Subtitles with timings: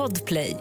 [0.00, 0.56] Podplay.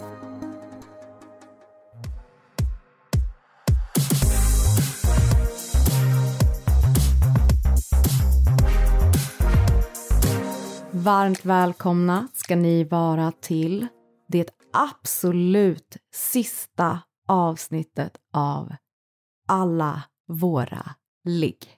[10.91, 13.87] Varmt välkomna ska ni vara till
[14.27, 18.71] det absolut sista avsnittet av
[19.47, 21.77] Alla våra ligg.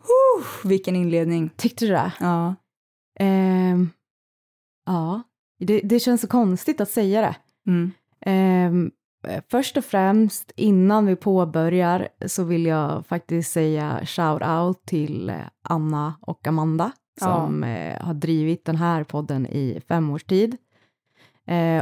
[0.00, 1.50] Uh, vilken inledning.
[1.56, 2.12] Tyckte du det?
[2.20, 2.54] Ja.
[3.20, 3.90] Ehm,
[4.86, 5.22] ja,
[5.58, 7.36] det, det känns så konstigt att säga det.
[7.70, 7.92] Mm.
[8.20, 8.90] Ehm,
[9.50, 16.14] först och främst, innan vi påbörjar, så vill jag faktiskt säga shout-out till eh, Anna
[16.20, 20.56] och Amanda som eh, har drivit den här podden i fem års tid.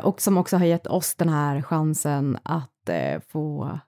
[0.02, 2.90] Och som också har gett oss den här chansen att
[3.28, 3.78] få,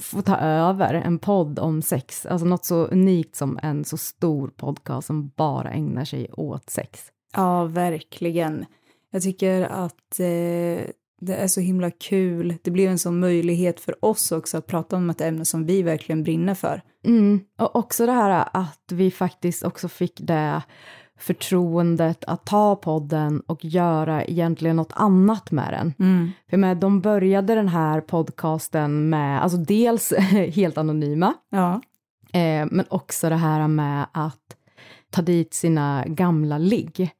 [0.00, 2.26] få ta över en podd om sex.
[2.26, 7.12] Alltså något så unikt som en så stor podcast som bara ägnar sig åt sex.
[7.32, 8.66] ja, verkligen.
[9.10, 10.84] Jag tycker att eh,
[11.20, 12.54] det är så himla kul.
[12.62, 15.82] Det blir en sån möjlighet för oss också att prata om ett ämne som vi
[15.82, 16.82] verkligen brinner för.
[17.04, 17.40] Mm.
[17.58, 20.62] Och också det här att vi faktiskt också fick det
[21.18, 25.94] förtroendet att ta podden och göra egentligen något annat med den.
[26.50, 30.12] För med, de började den här podcasten med, alltså dels
[30.54, 31.80] helt anonyma, Ja.
[32.32, 34.56] eh, men också det här med att
[35.10, 37.10] ta dit sina gamla ligg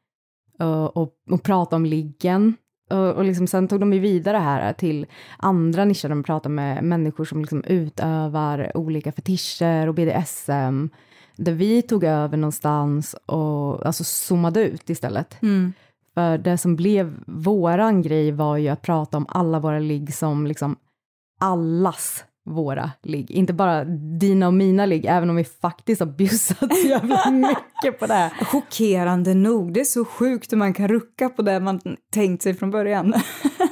[0.59, 2.57] och, och, och prata om liggen.
[2.91, 5.07] Och, och liksom, sen tog de ju vidare här till
[5.37, 10.89] andra nischer, de pratar med människor som liksom utövar olika fetischer och BDSM,
[11.37, 15.43] där vi tog över någonstans och alltså zoomade ut istället.
[15.43, 15.73] Mm.
[16.15, 20.47] För det som blev våran grej var ju att prata om alla våra ligg som
[20.47, 20.77] liksom
[21.41, 23.31] allas våra ligg.
[23.31, 23.85] Inte bara
[24.21, 28.31] dina och mina ligg, även om vi faktiskt har bjussat så jävla mycket på det.
[28.41, 29.73] Chockerande nog.
[29.73, 31.81] Det är så sjukt hur man kan rucka på det man
[32.13, 33.15] tänkt sig från början.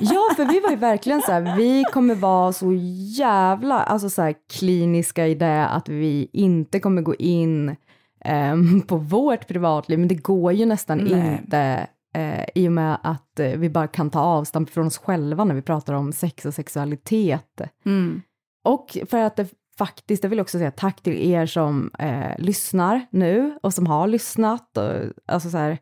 [0.00, 2.72] Ja, för vi var ju verkligen så här, vi kommer vara så
[3.18, 7.76] jävla alltså så här, kliniska i det att vi inte kommer gå in
[8.24, 11.38] ehm, på vårt privatliv, men det går ju nästan Nej.
[11.40, 11.86] inte
[12.16, 15.54] eh, i och med att eh, vi bara kan ta avstamp från oss själva när
[15.54, 17.60] vi pratar om sex och sexualitet.
[17.84, 18.22] Mm.
[18.66, 23.06] Och för att det faktiskt, jag vill också säga tack till er som eh, lyssnar
[23.10, 24.78] nu och som har lyssnat.
[24.78, 24.92] Och,
[25.26, 25.78] alltså så här,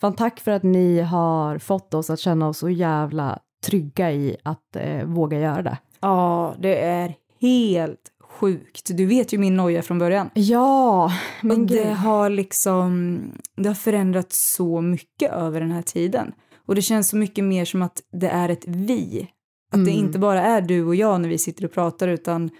[0.00, 4.36] fan tack för att ni har fått oss att känna oss så jävla trygga i
[4.42, 5.78] att eh, våga göra det.
[6.00, 8.96] Ja, det är helt sjukt.
[8.96, 10.30] Du vet ju min noja från början.
[10.34, 11.86] Ja, men det gud.
[11.86, 13.20] har liksom,
[13.56, 16.32] det har förändrats så mycket över den här tiden.
[16.66, 19.28] Och det känns så mycket mer som att det är ett vi.
[19.72, 20.04] Att det Mm.
[20.04, 22.50] inte bara är du och jag när vi sitter och pratar utan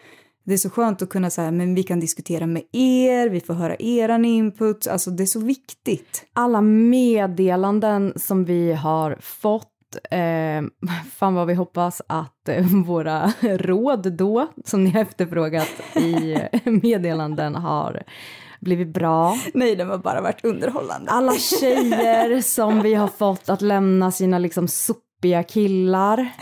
[0.44, 3.54] det är så skönt att kunna säga men vi kan diskutera med er, vi får
[3.54, 6.25] höra eran input, alltså det är så viktigt.
[6.32, 9.66] alla meddelanden som vi har fått
[10.10, 10.62] Eh,
[11.16, 16.37] fan vad vi hoppas att eh, våra råd då, som ni efterfrågat i
[16.82, 18.03] meddelanden, har
[18.60, 19.37] blivit bra.
[19.54, 21.10] Nej, det har bara varit underhållande.
[21.10, 24.69] alla tjejer som vi har fått att lämna sina liksom
[25.20, 26.28] sopiga killar.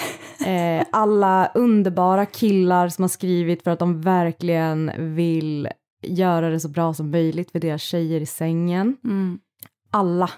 [0.46, 5.68] Eh, alla underbara killar som har skrivit för att de verkligen vill
[6.02, 8.96] göra det så bra som möjligt för deras tjejer i sängen.
[9.04, 9.38] Mm.
[9.90, 10.30] Alla.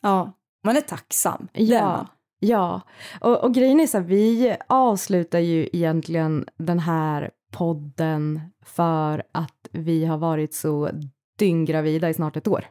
[0.00, 0.32] Ja,
[0.64, 1.48] man är tacksam.
[1.52, 2.06] Ja.
[2.40, 2.80] Ja,
[3.20, 9.68] och, och grejen är så här, vi avslutar ju egentligen den här podden för att
[9.72, 10.90] vi har varit så
[11.38, 12.64] dynggravida i snart ett år.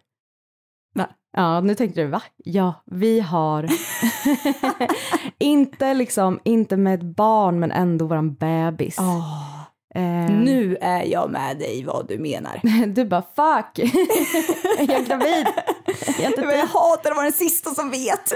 [0.93, 1.07] Va?
[1.37, 2.21] Ja, nu tänkte du va?
[2.37, 3.67] Ja, vi har
[5.39, 8.97] inte liksom, inte med ett barn men ändå våran bebis.
[9.95, 12.61] Eh, Nu är jag med dig vad du menar.
[12.93, 13.79] Du bara fuck,
[14.79, 15.47] är jag gravid?
[16.19, 18.33] Jag Men jag hatar att vara den sista som vet.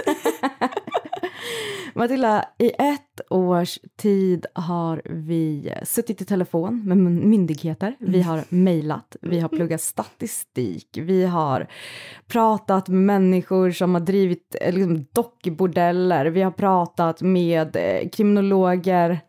[1.94, 9.16] Matilda, i ett års tid har vi suttit i telefon med myndigheter, vi har mejlat,
[9.20, 11.66] vi har pluggat statistik, vi har
[12.26, 19.20] pratat med människor som har drivit eh, liksom, dockbordeller, vi har pratat med eh, kriminologer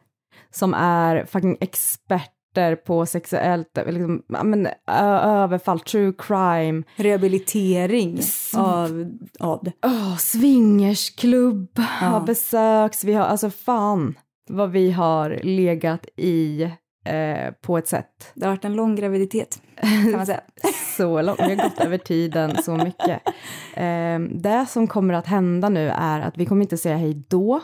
[0.51, 8.19] som är fucking experter på sexuellt, liksom, ja, men, överfall, true crime, Rehabilitering
[8.55, 9.87] av, av det.
[9.87, 13.03] Oh, swingersklubb har besökts.
[13.03, 14.15] Vi har, alltså fan
[14.49, 16.63] vad vi har legat i
[17.05, 18.31] eh, på ett sätt.
[18.33, 20.41] Det har varit en lång graviditet, kan man säga.
[20.97, 23.21] Så långt, vi har gått över tiden så mycket.
[23.73, 27.61] Eh, det som kommer att hända nu är att vi kommer inte säga hej då,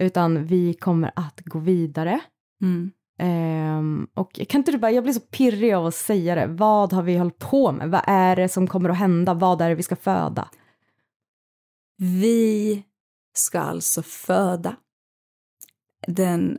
[0.00, 2.20] utan vi kommer att gå vidare.
[2.62, 2.90] Mm.
[3.18, 6.46] Ehm, och kan inte du bara, jag blir så pirrig av att säga det.
[6.46, 7.90] Vad har vi hållit på med?
[7.90, 9.34] Vad är det som kommer att hända?
[9.34, 10.48] Vad är det vi ska föda?
[11.98, 12.82] Vi
[13.34, 14.76] ska alltså föda
[16.06, 16.58] den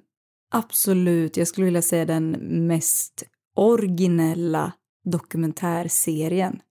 [0.52, 2.32] absolut, jag skulle vilja säga den
[2.68, 3.24] mest
[3.56, 4.74] originella
[5.06, 6.62] dokumentärserien.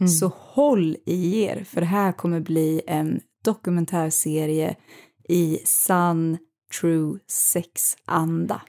[0.00, 0.08] Mm.
[0.08, 4.76] Så håll i er, för det här kommer bli en dokumentärserie
[5.28, 6.38] i sann
[6.80, 8.60] true sex-anda.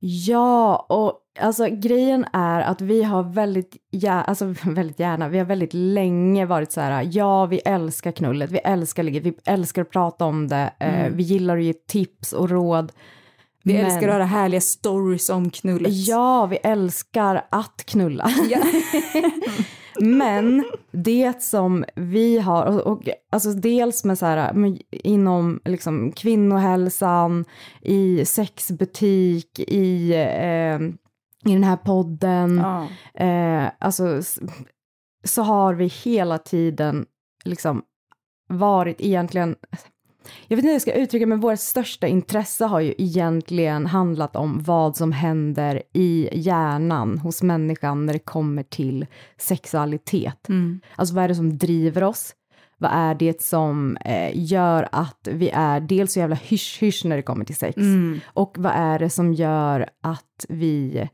[0.00, 5.44] Ja, och alltså grejen är att vi har väldigt, ja, alltså väldigt gärna, vi har
[5.44, 9.90] väldigt länge varit så här, ja vi älskar knullet, vi älskar ligget, vi älskar att
[9.90, 11.00] prata om det, eh, mm.
[11.00, 12.92] eh, vi gillar att ge tips och råd.
[13.62, 13.84] Vi men...
[13.84, 15.92] älskar att höra härliga stories om knullet.
[15.92, 18.30] Ja, vi älskar att knulla.
[18.50, 18.58] Ja.
[20.00, 27.44] men det som vi har, och, och alltså dels med så här, inom liksom kvinnohälsan,
[27.82, 30.80] i sexbutik, i, eh,
[31.50, 32.88] i den här podden, ja.
[33.24, 34.22] eh, alltså
[35.24, 37.06] så har vi hela tiden
[37.44, 37.82] liksom
[38.48, 39.56] varit egentligen
[40.48, 44.36] jag vet inte hur jag ska uttrycka men vårt största intresse har ju egentligen handlat
[44.36, 49.06] om vad som händer i hjärnan hos människan när det kommer till
[49.38, 50.48] sexualitet.
[50.48, 50.80] Mm.
[50.96, 52.34] Alltså vad är det som driver oss?
[52.78, 57.22] Vad är det som eh, gör att vi är dels så jävla hysch-hysch när det
[57.22, 57.76] kommer till sex?
[57.76, 58.20] Mm.
[58.26, 61.08] Och vad är det som gör att vi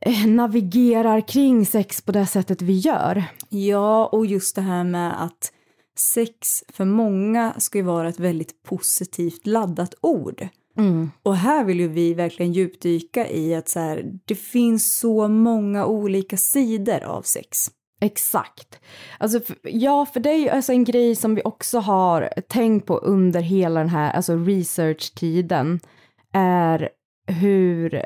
[0.00, 3.24] eh, navigerar kring sex på det sättet vi gör?
[3.48, 5.52] Ja, och just det här med att
[5.98, 10.48] sex för många ska ju vara ett väldigt positivt laddat ord.
[10.78, 11.10] Mm.
[11.22, 15.86] Och här vill ju vi verkligen djupdyka i att så här, det finns så många
[15.86, 17.70] olika sidor av sex.
[18.00, 18.80] Exakt.
[19.18, 22.96] Alltså, ja, för det är ju alltså en grej som vi också har tänkt på
[22.98, 25.80] under hela den här alltså research-tiden
[26.32, 26.88] är
[27.26, 28.04] hur,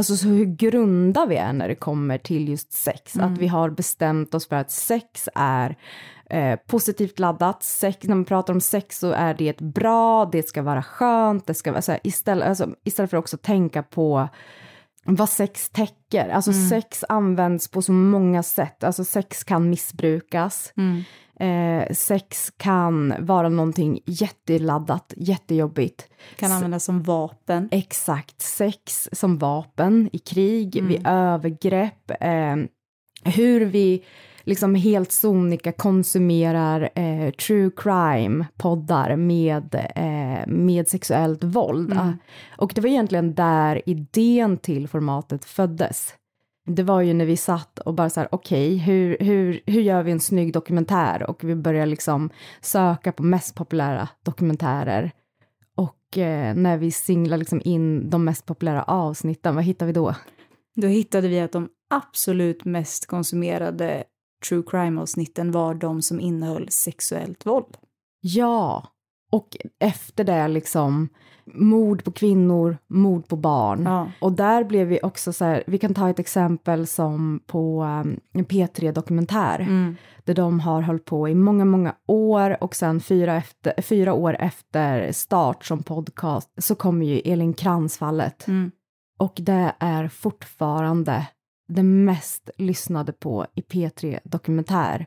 [0.00, 3.16] alltså så hur grunda vi är när det kommer till just sex.
[3.16, 3.32] Mm.
[3.32, 5.76] Att vi har bestämt oss för att sex är
[6.30, 7.62] eh, positivt laddat.
[7.62, 11.54] Sex, när man pratar om sex så är det bra, det ska vara skönt, det
[11.54, 14.28] ska vara så här, istället, alltså, istället för också tänka på
[15.04, 16.28] vad sex täcker.
[16.28, 16.68] Alltså mm.
[16.68, 18.84] sex används på så många sätt.
[18.84, 20.72] Alltså sex kan missbrukas.
[20.76, 21.02] Mm.
[21.40, 26.08] Eh, sex kan vara någonting jätteladdat, jättejobbigt.
[26.36, 27.68] Kan användas som vapen.
[27.70, 28.40] Exakt.
[28.40, 30.88] Sex som vapen i krig, mm.
[30.88, 32.10] vid övergrepp.
[32.20, 32.56] Eh,
[33.24, 34.04] hur vi
[34.50, 41.92] liksom helt sonika konsumerar eh, true crime-poddar med, eh, med sexuellt våld.
[41.92, 42.18] Mm.
[42.56, 46.14] Och det var egentligen där idén till formatet föddes.
[46.66, 49.80] Det var ju när vi satt och bara så här, okej, okay, hur, hur, hur
[49.80, 51.30] gör vi en snygg dokumentär?
[51.30, 52.30] Och vi började liksom
[52.60, 55.10] söka på mest populära dokumentärer.
[55.76, 60.14] Och eh, när vi singlar liksom in de mest populära avsnitten, vad hittade vi då?
[60.76, 64.04] Då hittade vi att de absolut mest konsumerade
[64.48, 67.76] true crime-avsnitten var de som innehöll sexuellt våld.
[68.20, 68.86] Ja,
[69.32, 71.08] och efter det liksom
[71.54, 73.82] mord på kvinnor, mord på barn.
[73.82, 74.10] Ja.
[74.20, 78.20] Och där blev vi också så här, vi kan ta ett exempel som på um,
[78.32, 79.96] en P3 Dokumentär, mm.
[80.24, 84.36] där de har hållit på i många, många år och sen fyra, efter, fyra år
[84.40, 88.48] efter start som podcast så kommer ju Elin Krantz-fallet.
[88.48, 88.70] Mm.
[89.18, 91.26] Och det är fortfarande
[91.70, 95.06] det mest lyssnade på i P3 Dokumentär.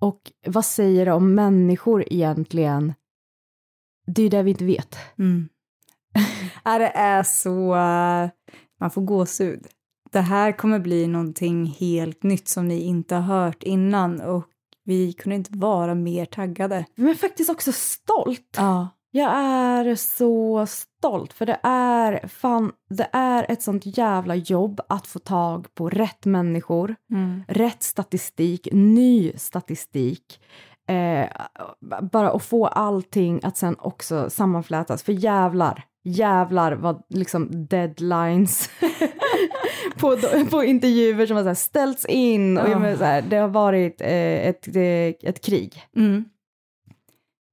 [0.00, 2.94] Och vad säger det om människor egentligen?
[4.06, 4.96] Det är det vi inte vet.
[5.18, 5.48] Mm.
[6.64, 7.74] ja, det är så...
[7.74, 8.30] Uh,
[8.80, 9.66] man får gåshud.
[10.10, 14.44] Det här kommer bli någonting helt nytt som ni inte har hört innan och
[14.84, 16.84] vi kunde inte vara mer taggade.
[16.94, 18.54] Men faktiskt också stolt.
[18.56, 18.88] Ja.
[19.10, 25.06] Jag är så stolt för det är fan, det är ett sånt jävla jobb att
[25.06, 27.42] få tag på rätt människor, mm.
[27.48, 30.40] rätt statistik, ny statistik.
[30.88, 31.28] Eh,
[32.12, 38.70] bara att få allting att sen också sammanflätas, för jävlar, jävlar vad liksom deadlines
[39.96, 40.18] på,
[40.50, 42.96] på intervjuer som har ställts in och oh.
[42.96, 45.82] så här, det har varit eh, ett, ett, ett krig.
[45.96, 46.24] Mm.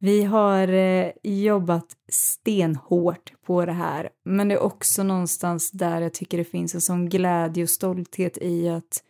[0.05, 6.13] Vi har eh, jobbat stenhårt på det här, men det är också någonstans där jag
[6.13, 9.03] tycker det finns en sån glädje och stolthet i att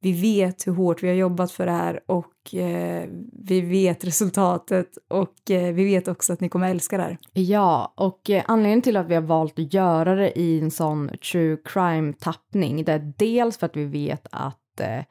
[0.00, 4.88] vi vet hur hårt vi har jobbat för det här och eh, vi vet resultatet
[5.08, 7.18] och eh, vi vet också att ni kommer älska det här.
[7.32, 11.10] Ja, och eh, anledningen till att vi har valt att göra det i en sån
[11.32, 15.04] true crime-tappning, det är dels för att vi vet att eh,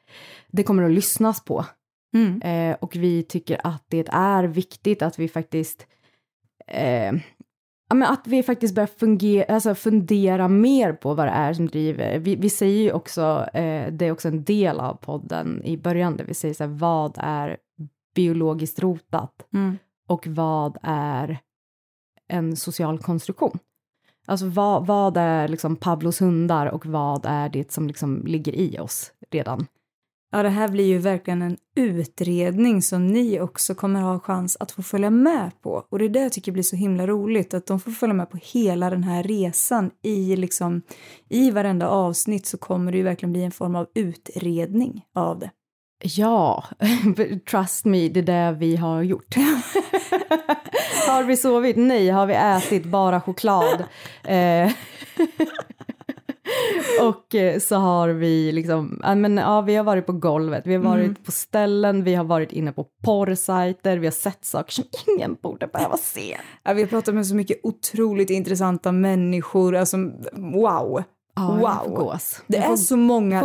[0.52, 1.66] det kommer att lyssnas på.
[2.14, 2.42] Mm.
[2.42, 5.88] Eh, och vi tycker att det är viktigt att vi faktiskt
[6.68, 7.14] eh,
[7.90, 11.68] ja, men att vi faktiskt börjar fungera, alltså fundera mer på vad det är som
[11.68, 12.20] driver.
[12.20, 16.18] Vi, vi säger ju också, eh, det är också en del av podden i början,
[16.18, 17.58] där vi säger så här, vad är
[18.16, 19.48] biologiskt rotat?
[19.54, 19.78] Mm.
[20.08, 21.40] och vad är
[22.28, 23.60] en social konstruktion?
[24.26, 28.80] Alltså vad, vad är liksom Pablos hundar och vad är det som liksom ligger i
[28.80, 29.68] oss redan?
[30.32, 34.72] Ja, det här blir ju verkligen en utredning som ni också kommer ha chans att
[34.72, 35.84] få följa med på.
[35.90, 38.30] Och det är det jag tycker blir så himla roligt, att de får följa med
[38.30, 40.82] på hela den här resan i liksom,
[41.30, 45.52] i varenda avsnitt så kommer det ju verkligen bli en form av utredning av det.
[46.04, 46.64] Ja,
[47.52, 49.36] trust me, det är det vi har gjort.
[51.08, 51.78] har vi sovit?
[51.78, 52.10] Nej.
[52.10, 53.84] Har vi ätit bara choklad?
[54.24, 54.72] Eh,
[57.02, 60.84] och eh, så har vi liksom, men, ja, vi har varit på golvet, vi har
[60.84, 61.16] varit mm.
[61.16, 64.84] på ställen, vi har varit inne på porrsajter, vi har sett saker som
[65.18, 66.38] ingen borde behöva se.
[66.64, 69.98] Ja, vi har pratat med så mycket otroligt intressanta människor, alltså
[70.34, 71.04] wow.
[71.36, 71.96] Ja, wow.
[71.96, 72.42] Gås.
[72.48, 73.42] Det är så många,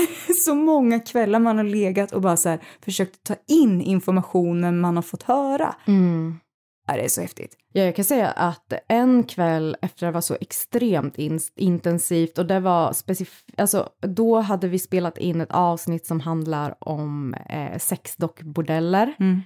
[0.44, 4.96] så många kvällar man har legat och bara så här, försökt ta in informationen man
[4.96, 5.74] har fått höra.
[5.86, 6.38] Mm.
[6.86, 7.56] Ja, det är så häftigt.
[7.74, 12.46] Ja, jag kan säga att en kväll efter det var så extremt in intensivt och
[12.46, 17.78] det var specifikt, alltså då hade vi spelat in ett avsnitt som handlar om eh,
[17.78, 19.14] sexdockbordeller.
[19.18, 19.40] Mm.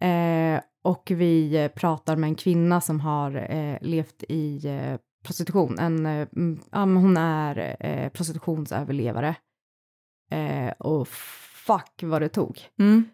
[0.00, 5.78] Eh, och vi pratar med en kvinna som har eh, levt i eh, prostitution.
[5.78, 6.28] En, eh,
[6.70, 9.34] ja, men hon är eh, prostitutionsöverlevare.
[10.30, 11.08] Eh, och
[11.66, 12.60] fuck vad det tog.
[12.78, 13.08] Mm.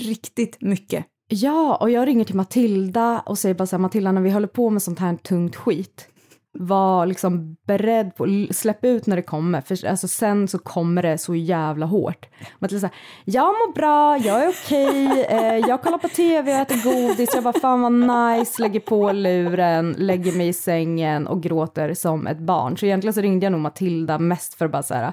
[0.00, 1.06] Riktigt mycket.
[1.28, 4.48] Ja, och jag ringer till Matilda och säger bara så här, Matilda när vi håller
[4.48, 6.08] på med sånt här tungt skit,
[6.52, 11.18] var liksom beredd på, släpp ut när det kommer, för alltså sen så kommer det
[11.18, 12.28] så jävla hårt.
[12.58, 16.60] Matilda säger, jag mår bra, jag är okej, okay, eh, jag kollar på tv, jag
[16.60, 21.42] äter godis, jag bara fan vad nice, lägger på luren, lägger mig i sängen och
[21.42, 22.76] gråter som ett barn.
[22.76, 25.12] Så egentligen så ringde jag nog Matilda mest för att bara så här,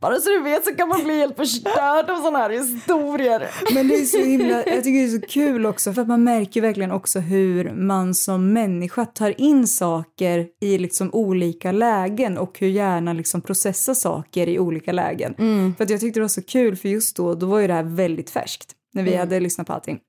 [0.00, 3.50] bara så du vet så kan man bli helt förstörd av sådana här historier.
[3.74, 6.24] Men det är så himla, jag tycker det är så kul också för att man
[6.24, 12.58] märker verkligen också hur man som människa tar in saker i liksom olika lägen och
[12.58, 15.34] hur hjärnan liksom processar saker i olika lägen.
[15.38, 15.74] Mm.
[15.74, 17.74] För att jag tyckte det var så kul för just då, då var ju det
[17.74, 19.20] här väldigt färskt när vi mm.
[19.20, 20.00] hade lyssnat på allting.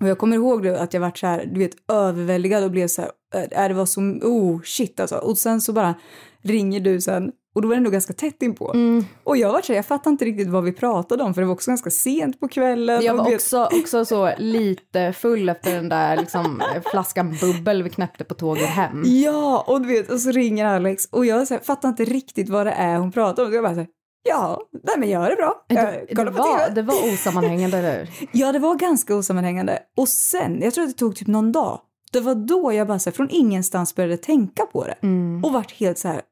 [0.00, 2.88] Och jag kommer ihåg då att jag vart så här, du vet, överväldigad och blev
[2.88, 5.16] så här, äh, det var så, oh shit alltså.
[5.16, 5.94] Och sen så bara
[6.42, 8.72] ringer du sen och då var det ändå ganska tätt inpå.
[8.74, 9.04] Mm.
[9.24, 11.54] Och jag var så jag fattade inte riktigt vad vi pratade om för det var
[11.54, 13.02] också ganska sent på kvällen.
[13.02, 18.24] Jag var också, också så lite full efter den där liksom, flaskan bubbel vi knäppte
[18.24, 19.02] på tåget hem.
[19.04, 22.48] Ja, och du vet, och så ringer Alex och jag så här, fattar inte riktigt
[22.48, 23.48] vad det är hon pratar om.
[23.48, 23.88] Så jag bara så här,
[24.28, 25.64] ja, nej men gör det bra.
[25.68, 28.08] Jag det, det, var, det var osammanhängande, eller hur?
[28.32, 29.78] Ja, det var ganska osammanhängande.
[29.96, 31.80] Och sen, jag tror att det tog typ någon dag,
[32.12, 34.94] det var då jag bara så här, från ingenstans började tänka på det.
[35.02, 35.44] Mm.
[35.44, 36.22] Och vart helt så här,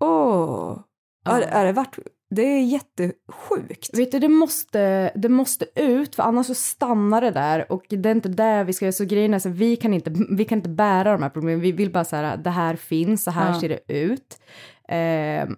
[0.00, 0.80] åh,
[1.24, 1.30] ja.
[1.30, 1.98] är, är det vart,
[2.30, 3.98] det är jättesjukt.
[3.98, 8.08] Vet du, det måste, det måste ut, för annars så stannar det där och det
[8.08, 8.92] är inte där vi ska göra.
[8.92, 11.60] Så grejen är så vi kan inte, vi kan inte bära de här problemen.
[11.60, 13.60] Vi vill bara säga det här finns, så här ja.
[13.60, 14.40] ser det ut.
[14.88, 15.56] Eh,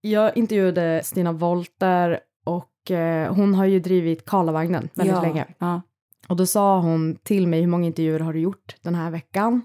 [0.00, 5.22] jag intervjuade Stina Wolter och eh, hon har ju drivit Karlavagnen väldigt ja.
[5.22, 5.46] länge.
[5.58, 5.82] Ja.
[6.28, 9.62] Och då sa hon till mig, hur många intervjuer har du gjort den här veckan?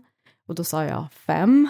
[0.47, 1.69] Och då sa jag fem.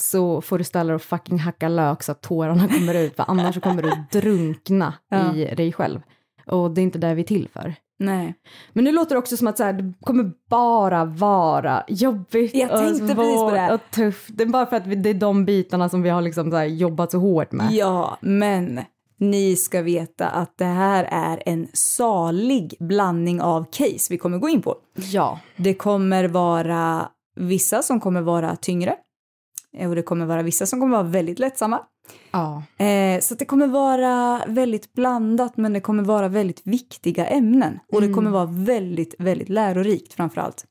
[0.00, 3.24] så får du ställa dig och fucking hacka lök så att tårarna kommer ut, för
[3.28, 5.34] annars kommer du drunkna ja.
[5.34, 6.00] i dig själv.
[6.46, 7.74] Och det är inte det vi är till för.
[7.98, 8.34] Nej.
[8.72, 12.70] Men nu låter det också som att så här, det kommer bara vara jobbigt Jag
[12.70, 13.72] tänkte och det.
[13.74, 14.28] och tufft.
[14.28, 17.10] Det är bara för att det är de bitarna som vi har liksom så jobbat
[17.10, 17.72] så hårt med.
[17.72, 18.80] Ja, men
[19.22, 24.48] ni ska veta att det här är en salig blandning av case vi kommer gå
[24.48, 24.76] in på.
[24.94, 25.40] Ja.
[25.56, 28.96] Det kommer vara vissa som kommer vara tyngre
[29.88, 31.80] och det kommer vara vissa som kommer vara väldigt lättsamma.
[32.30, 32.62] Ja.
[32.84, 38.00] Eh, så det kommer vara väldigt blandat men det kommer vara väldigt viktiga ämnen och
[38.00, 38.14] det mm.
[38.14, 40.64] kommer vara väldigt, väldigt lärorikt framför allt.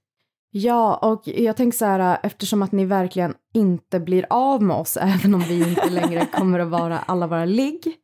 [0.53, 4.97] Ja, och jag tänker så här, eftersom att ni verkligen inte blir av med oss,
[5.01, 7.95] även om vi inte längre kommer att vara alla våra ligg,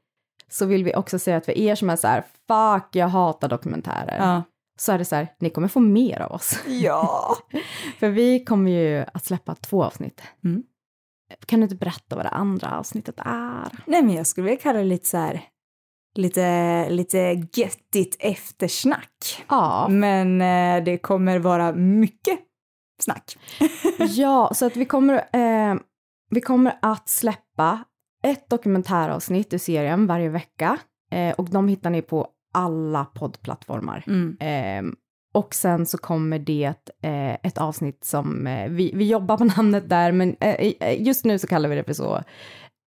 [0.49, 3.49] så vill vi också säga att för er som är så här, fuck, jag hatar
[3.49, 4.43] dokumentärer, ja.
[4.79, 6.59] så är det så här, ni kommer få mer av oss.
[6.67, 7.37] Ja!
[7.99, 10.21] för vi kommer ju att släppa två avsnitt.
[10.43, 10.63] Mm.
[11.45, 13.83] Kan du inte berätta vad det andra avsnittet är?
[13.85, 15.41] Nej, men jag skulle vilja kalla det lite så här
[16.17, 19.45] lite, lite göttigt eftersnack.
[19.47, 19.87] Ja.
[19.89, 22.39] Men eh, det kommer vara mycket
[23.01, 23.37] snack.
[24.09, 25.75] ja, så att vi kommer, eh,
[26.29, 27.83] vi kommer att släppa
[28.27, 30.77] ett dokumentäravsnitt ur serien varje vecka.
[31.11, 34.03] Eh, och de hittar ni på alla poddplattformar.
[34.07, 34.37] Mm.
[34.39, 34.93] Eh,
[35.33, 39.89] och sen så kommer det eh, ett avsnitt som, eh, vi, vi jobbar på namnet
[39.89, 42.23] där, men eh, just nu så kallar vi det för så,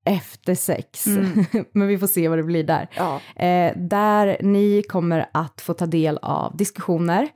[0.06, 1.08] efter sex.
[1.08, 1.46] Mm.
[1.72, 2.88] men vi får se vad det blir där.
[2.96, 3.22] Ja.
[3.46, 7.30] Eh, där ni kommer att få ta del av diskussioner,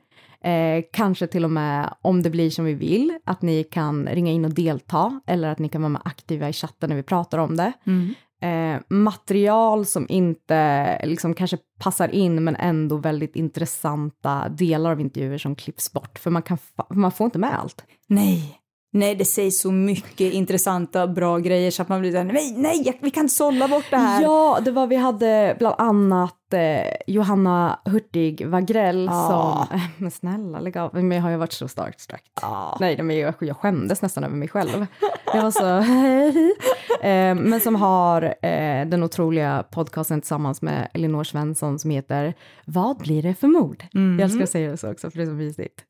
[0.43, 4.31] eh, kanske till och med om det blir som vi vill, att ni kan ringa
[4.31, 7.38] in och delta, eller att ni kan vara med aktiva i chatten när vi pratar
[7.38, 7.71] om det.
[7.85, 8.13] Mm.
[8.43, 15.38] Eh, material som inte liksom kanske passar in men ändå väldigt intressanta delar av intervjuer
[15.38, 16.57] som klipps bort för man, kan
[16.89, 17.83] man får inte med allt.
[18.07, 18.59] Nej.
[18.95, 23.00] Nej, det sägs så mycket intressanta, bra grejer så att man blir såhär, nej, nej,
[23.01, 24.21] vi kan sålla bort det här.
[24.21, 29.67] Ja, det var vi hade bland annat eh, Johanna Hurtig Wagrell Ja.
[29.69, 32.24] som, men snälla lägg av, men jag har ju varit så starstruck.
[32.41, 32.77] Ja.
[32.79, 34.86] Nej, men jag, jag skämdes nästan över mig själv.
[35.33, 36.53] Jag var så, hej.
[37.01, 42.33] Eh, men som har eh, den otroliga podcasten tillsammans med Elinor Svensson som heter
[42.65, 43.83] Vad blir det för mord?
[43.93, 44.19] Mhm.
[44.19, 45.81] Jag älskar att säga det så också, för det är så mysigt.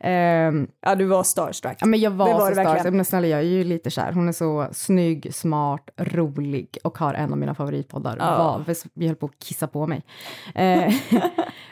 [0.00, 1.76] Ehm, Ja, du var starstruck.
[1.80, 2.96] Ja, men jag var Det var så verkligen.
[2.96, 4.12] men snälla jag är ju lite kär.
[4.12, 8.16] Hon är så snygg, smart, rolig och har en av mina favoritpoddar.
[8.20, 8.62] Ja.
[8.66, 10.02] Var, jag höll på att kissa på mig.
[10.54, 10.94] Eh,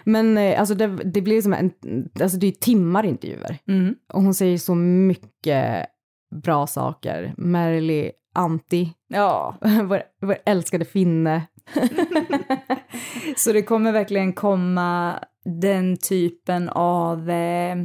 [0.05, 1.73] men alltså det, det blir som en,
[2.21, 3.59] alltså det är timmar intervjuer.
[3.69, 3.95] Mm.
[4.13, 5.87] Och hon säger så mycket
[6.35, 7.35] bra saker.
[7.37, 11.43] Merly Anti, Ja, vår, vår älskade finne.
[13.37, 17.77] så det kommer verkligen komma den typen av eh,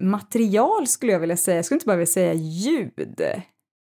[0.00, 1.56] material skulle jag vilja säga.
[1.56, 3.22] Jag skulle inte bara vilja säga ljud.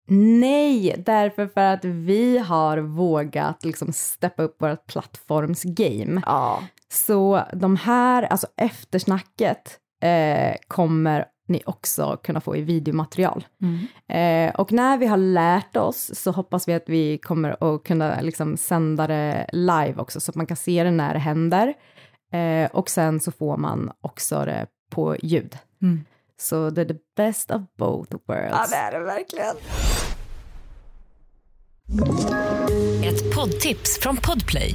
[0.08, 6.22] Nej, därför för att vi har vågat liksom steppa upp vårt plattformsgame.
[6.26, 6.62] Ja.
[6.88, 13.46] Så de här, alltså eftersnacket eh, kommer ni också kunna få i videomaterial.
[14.08, 18.20] Eh, och när vi har lärt oss så hoppas vi att vi kommer att kunna
[18.20, 21.74] liksom sända det live också så att man kan se det när det händer.
[22.32, 25.58] Eh, och sen så får man också det på ljud.
[25.82, 26.04] Mm.
[26.40, 28.50] Så det är the best of both worlds.
[28.52, 29.56] Ja, det är det verkligen.
[33.04, 34.74] Ett poddtips från Podplay.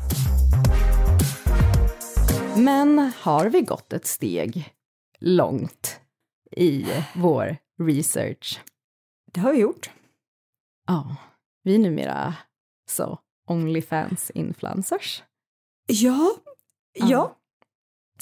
[2.57, 4.73] Men har vi gått ett steg
[5.19, 5.99] långt
[6.51, 6.85] i
[7.15, 8.59] vår research?
[9.31, 9.89] Det har vi gjort.
[10.87, 11.15] Ja,
[11.63, 12.33] vi är numera
[12.89, 15.23] så Onlyfans-influencers.
[15.87, 16.31] Ja.
[16.93, 17.05] Ja.
[17.09, 17.37] Ja.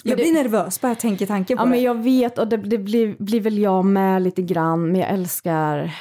[0.03, 1.69] Jag det- blir nervös bara jag tänker tanken på Ja, det.
[1.69, 5.09] men jag vet och det, det blir, blir väl jag med lite grann, men jag
[5.09, 5.95] älskar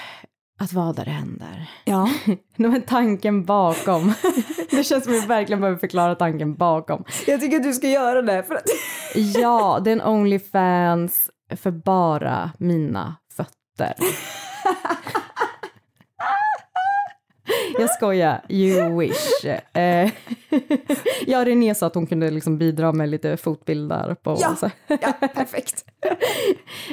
[0.58, 1.70] att vara där det händer.
[1.84, 2.08] Ja.
[2.56, 4.14] Men tanken bakom.
[4.70, 7.04] det känns som att vi verkligen behöver förklara tanken bakom.
[7.26, 8.64] Jag tycker att du ska göra det för att...
[9.14, 13.94] Ja, det är en Onlyfans för bara mina fötter.
[17.78, 19.44] Jag skojar, you wish.
[19.76, 20.10] Eh,
[21.26, 24.38] ja, René sa att hon kunde liksom bidra med lite fotbilder på.
[24.40, 24.70] Ja.
[24.86, 25.84] Ja, perfekt.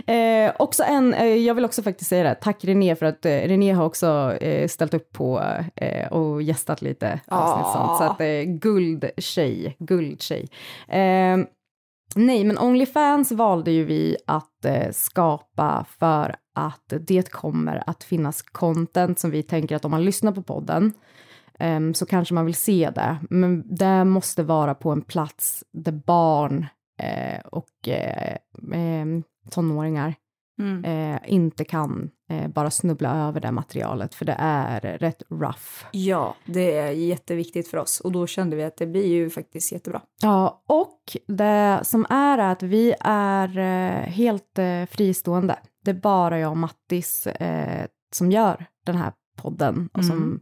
[0.07, 3.29] Eh, också en, eh, jag vill också faktiskt säga det, tack René för att eh,
[3.29, 5.43] René har också eh, ställt upp på
[5.75, 7.97] eh, och gästat lite avsnitt sånt.
[7.97, 10.47] Så att eh, guldtjej, guldtjej.
[10.87, 11.37] Eh,
[12.15, 19.19] nej, men Onlyfans valde ju vi att skapa för att det kommer att finnas content
[19.19, 20.93] som vi tänker att om man lyssnar på podden
[21.59, 23.17] ehm, så kanske man vill se det.
[23.29, 26.65] Men det måste vara på en plats där barn
[27.01, 28.37] eh, och eh,
[28.73, 30.15] ehm, tonåringar
[30.59, 30.85] Mm.
[31.13, 35.85] eh, inte kan eh, bara snubbla över det materialet för det är rätt rough.
[35.91, 39.71] Ja, det är jätteviktigt för oss och då kände vi att det blir ju faktiskt
[39.71, 40.01] jättebra.
[40.21, 45.55] Ja, och det som är att vi är eh, helt eh, fristående.
[45.85, 50.39] Det är bara jag och Mattis eh, som gör den här podden och som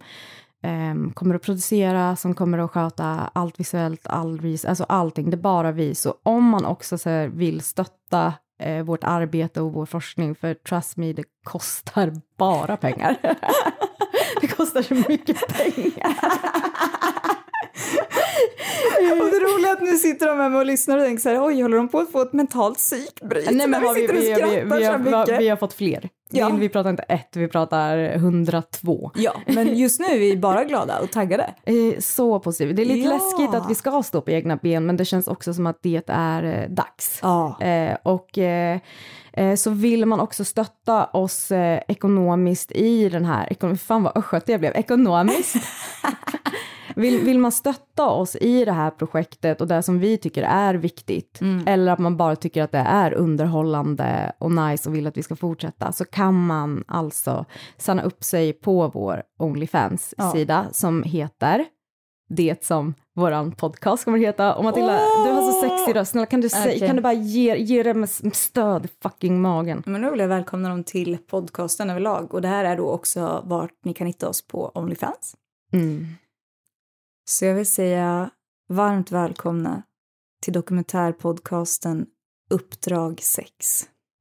[0.64, 5.30] ehm, kommer att producera, som kommer att sköta allt visuellt, all res- alltså allting.
[5.30, 5.96] Det är bara vi.
[5.96, 10.98] Så om man också så vill stötta eh, vårt arbete och vår forskning, för trust
[10.98, 13.18] me, det kostar bara pengar.
[14.42, 16.16] det kostar så mycket pengar.
[19.22, 21.46] och det roliga är att nu sitter de hemma och lyssnar och tänker så här,
[21.46, 23.52] oj, håller de på att få ett mentalt psykbryt?
[23.52, 25.40] Nej, men har vi, vi, vi, vi, har, vi, har, mycket.
[25.42, 26.10] vi har fått fler.
[26.36, 26.50] Ja.
[26.50, 29.12] Vi, pratar inte ett, vi pratar 102.
[29.16, 31.54] Ja, men just nu är vi bara glada och taggade.
[31.66, 32.76] Eh, Så positivt.
[32.76, 33.14] Det är lite Ja.
[33.14, 36.02] läskigt att vi ska stå på egna ben, men det känns också som att det
[36.08, 37.20] är eh, dags.
[37.22, 37.62] Ja.
[37.62, 38.80] Eh, och eh,
[39.58, 44.60] så vill man också stötta oss eh, ekonomiskt i den här, fan vad östgöte jag
[44.60, 45.56] blev, ekonomiskt.
[46.96, 50.76] vill, vill man stötta oss i det här projektet och det som vi tycker är
[50.76, 55.18] viktigt, eller att man bara tycker att det är underhållande och nice och vill att
[55.18, 57.46] vi ska fortsätta, så kan man alltså
[57.78, 61.66] signa upp sig på vår Onlyfans-sida som heter
[62.30, 64.56] det som våran podcast kommer att heta.
[64.56, 65.28] Och Matilda, Åh!
[65.28, 66.12] du har så sexig röst.
[66.12, 66.88] Snälla, kan du, säga, Okej.
[66.88, 69.84] kan du bara ge, ge dem stöd i fucking magen?
[69.86, 73.44] Men då vill jag välkomna dem till podcasten överlag och det här är då också
[73.46, 75.36] vart ni kan hitta oss på Onlyfans.
[75.74, 76.08] Mm.
[77.26, 78.30] Så jag vill säga
[78.70, 79.84] varmt välkomna
[80.44, 82.06] till dokumentärpodcasten
[82.50, 83.50] Uppdrag 6.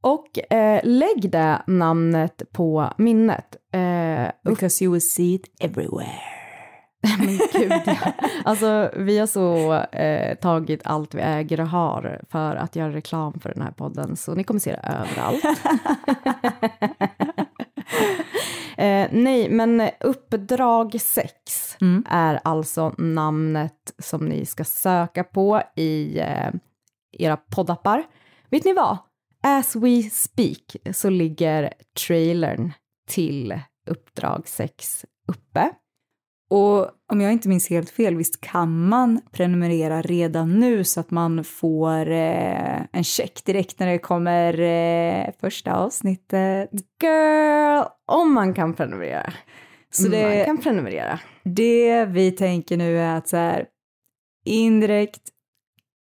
[0.02, 3.56] Och eh, lägg det namnet på minnet.
[3.74, 6.18] Eh, Because you will see it everywhere.
[7.18, 7.96] men gud, ja.
[8.44, 13.40] Alltså, vi har så eh, tagit allt vi äger och har för att göra reklam
[13.40, 15.44] för den här podden, så ni kommer se det överallt.
[18.82, 21.32] eh, nej, men Uppdrag 6
[21.80, 22.04] Mm.
[22.08, 26.50] är alltså namnet som ni ska söka på i eh,
[27.18, 28.04] era poddappar.
[28.50, 28.98] Vet ni vad?
[29.42, 31.72] As we speak så ligger
[32.06, 32.72] trailern
[33.08, 35.70] till Uppdrag 6 uppe.
[36.52, 41.10] Och om jag inte minns helt fel, visst kan man prenumerera redan nu så att
[41.10, 46.70] man får eh, en check direkt när det kommer eh, första avsnittet?
[47.02, 49.32] Girl, om man kan prenumerera.
[49.90, 51.20] Så det, Man kan prenumerera.
[51.44, 53.66] det vi tänker nu är att så här,
[54.44, 55.22] indirekt,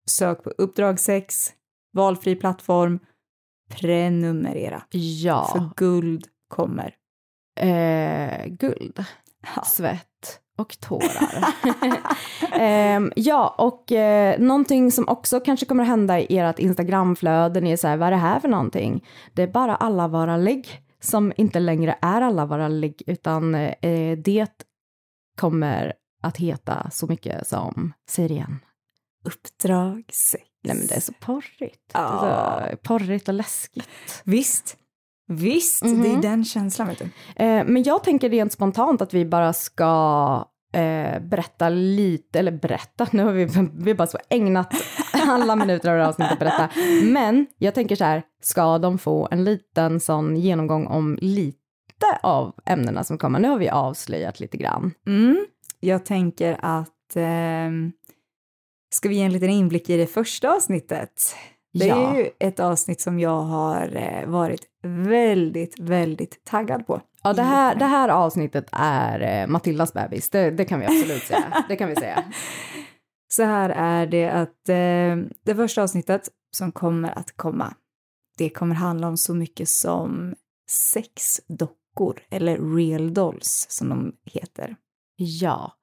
[0.10, 1.54] sök på uppdrag 6,
[1.94, 3.00] valfri plattform,
[3.70, 4.84] prenumerera.
[5.24, 5.50] Ja.
[5.52, 6.96] För guld kommer.
[7.60, 9.06] Eh, guld,
[9.56, 9.64] Ja.
[9.64, 10.08] svett
[10.58, 11.46] och tårar.
[12.60, 17.72] Ehm, ja, och eh, någonting som också kanske kommer att hända i ert Instagramflöde, ni
[17.72, 19.06] är så här, vad är det här för någonting?
[19.34, 24.18] Det är bara alla våra lägg som inte längre är alla våra lägg, utan eh,
[24.18, 24.66] det
[25.38, 28.60] kommer att heta så mycket som, säg igen,
[29.26, 30.44] Uppdrag 6.
[30.64, 31.92] nej men det är så porrigt.
[31.94, 32.68] Ja.
[32.72, 34.22] Så porrigt och läskigt.
[34.24, 34.78] Visst,
[35.28, 36.02] visst, Mhm.
[36.02, 37.06] det är den känslan vet du.
[37.44, 43.08] Eh, men jag tänker rent spontant att vi bara ska eh, berätta lite, eller berätta,
[43.12, 44.74] nu har vi, vi bara så ägnat
[45.14, 46.70] alla minuter av det här avsnittet att berätta.
[47.04, 51.58] Men jag tänker så här, ska de få en liten sån genomgång om lite
[52.24, 53.40] av ämnena som kommer?
[53.40, 54.92] Nu har vi avslöjat lite grann.
[55.08, 55.46] Mm.
[55.80, 57.92] Jag tänker att ehm,
[58.96, 61.36] ska vi ge en liten inblick i det första avsnittet?
[61.80, 62.12] Det Ja.
[62.14, 67.02] är ju ett avsnitt som jag har eh, varit väldigt, väldigt taggad på.
[67.24, 71.24] Ja, det här, det här avsnittet är eh, Matildas bebis, det, det kan vi absolut
[71.24, 71.64] säga.
[71.68, 72.24] Det kan vi säga.
[73.34, 77.74] Så här är det att eh, det första avsnittet som kommer att komma,
[78.38, 80.36] det kommer handla om så mycket som
[80.70, 84.76] sexdockor, eller real dolls som de heter.
[85.16, 85.74] Ja.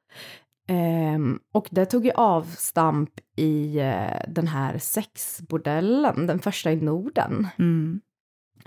[0.68, 7.48] Ehm, och det tog ju avstamp i eh, den här sexbordellen, den första i Norden.
[7.58, 8.00] Mm.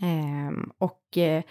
[0.02, 1.44] Ehm, och eh,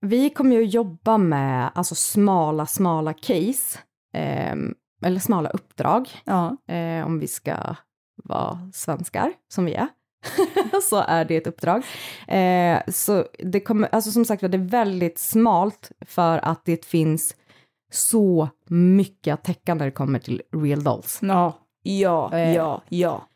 [0.00, 3.78] vi kommer ju att jobba med alltså smala, smala case,
[4.14, 4.74] ehm,
[5.04, 6.56] eller smala uppdrag, Ja.
[6.74, 7.56] eh, om vi ska
[8.24, 9.88] vara svenskar, som vi är.
[10.82, 11.82] så är det ett uppdrag.
[12.88, 17.36] Så det kommer, alltså som sagt det är väldigt smalt för att det finns
[17.90, 21.18] så mycket att täcka när det kommer till real dolls.
[21.22, 22.54] Ja, ja, Eh.
[22.54, 23.26] ja, ja.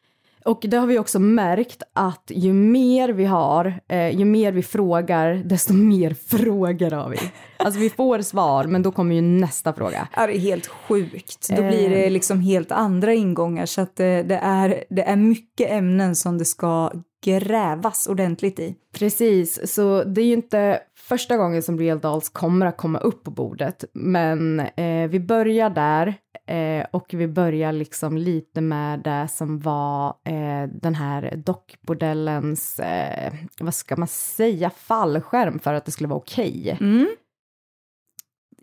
[0.45, 4.63] Och det har vi också märkt att ju mer vi har, eh, ju mer vi
[4.63, 7.19] frågar, desto mer frågor har vi.
[7.57, 10.09] Alltså vi får svar, men då kommer ju nästa fråga.
[10.17, 11.49] Ja, det är helt sjukt.
[11.49, 15.71] Då blir det liksom helt andra ingångar så att det, det, är, det är mycket
[15.71, 16.93] ämnen som det ska
[17.25, 18.75] grävas ordentligt i.
[18.95, 23.25] Precis, så det är ju inte första gången som Real Dolls kommer att komma upp
[23.25, 26.15] på bordet, men eh, vi börjar där
[26.47, 33.35] eh, och vi börjar liksom lite med det som var eh, den här dockbordellens, eh,
[33.61, 36.77] vad ska man säga, fallskärm för att det skulle vara okej.
[36.81, 37.09] Mm.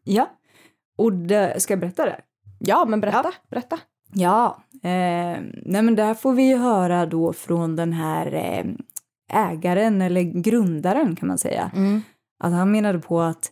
[0.03, 0.29] Ja,
[0.97, 2.21] och det, ska jag berätta det?
[2.59, 3.79] Ja, men berätta, berätta.
[4.13, 8.65] Ja, eh, nej men där får vi ju höra då från den här eh,
[9.33, 11.71] ägaren eller grundaren kan man säga.
[12.43, 13.51] Att han menade på att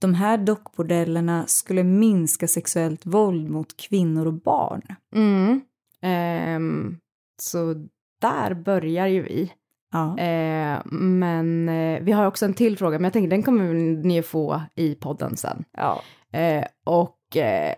[0.00, 4.82] de här dockbordellerna skulle minska sexuellt våld mot kvinnor och barn.
[5.14, 5.60] Mm.
[6.02, 6.96] Ehm,
[7.42, 7.74] så
[8.20, 9.52] där börjar ju vi.
[9.92, 10.18] Ja.
[10.18, 14.22] Eh, men eh, vi har också en till fråga, men jag tänker den kommer ni
[14.22, 15.64] få i podden sen.
[15.76, 16.02] ja.
[16.32, 17.74] Eh, och eh,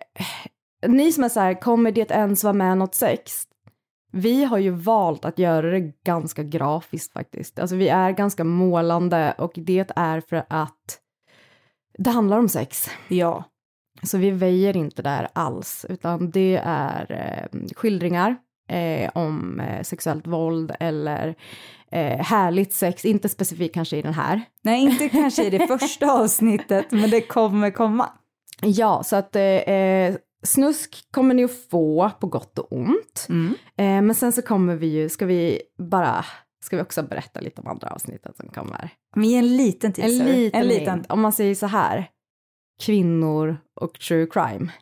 [0.86, 3.42] ni som är så här, kommer det ens vara med något sex?
[4.12, 7.58] Vi har ju valt att göra det ganska grafiskt faktiskt.
[7.58, 10.98] Alltså vi är ganska målande och det är för att
[11.98, 12.90] det handlar om sex.
[13.08, 13.44] Ja.
[14.02, 18.36] Så vi väjer inte där alls, utan det är eh, skildringar
[18.68, 21.34] eh, om eh, sexuellt våld eller
[21.90, 24.42] eh, härligt sex, inte specifikt kanske i den här.
[24.62, 28.10] Nej, inte kanske i det första avsnittet, men det kommer komma.
[28.62, 29.42] Ja, så att eh,
[30.42, 33.26] snusk kommer ni att få på gott och ont.
[33.28, 33.54] Mm.
[33.76, 36.24] Eh, men sen så kommer vi ju, ska vi bara,
[36.64, 38.90] ska vi också berätta lite om andra avsnittet som kommer?
[39.16, 40.24] Men ge en liten En teaser.
[40.24, 41.04] liten, en liten.
[41.08, 42.08] om man säger så här,
[42.82, 44.72] kvinnor och true crime.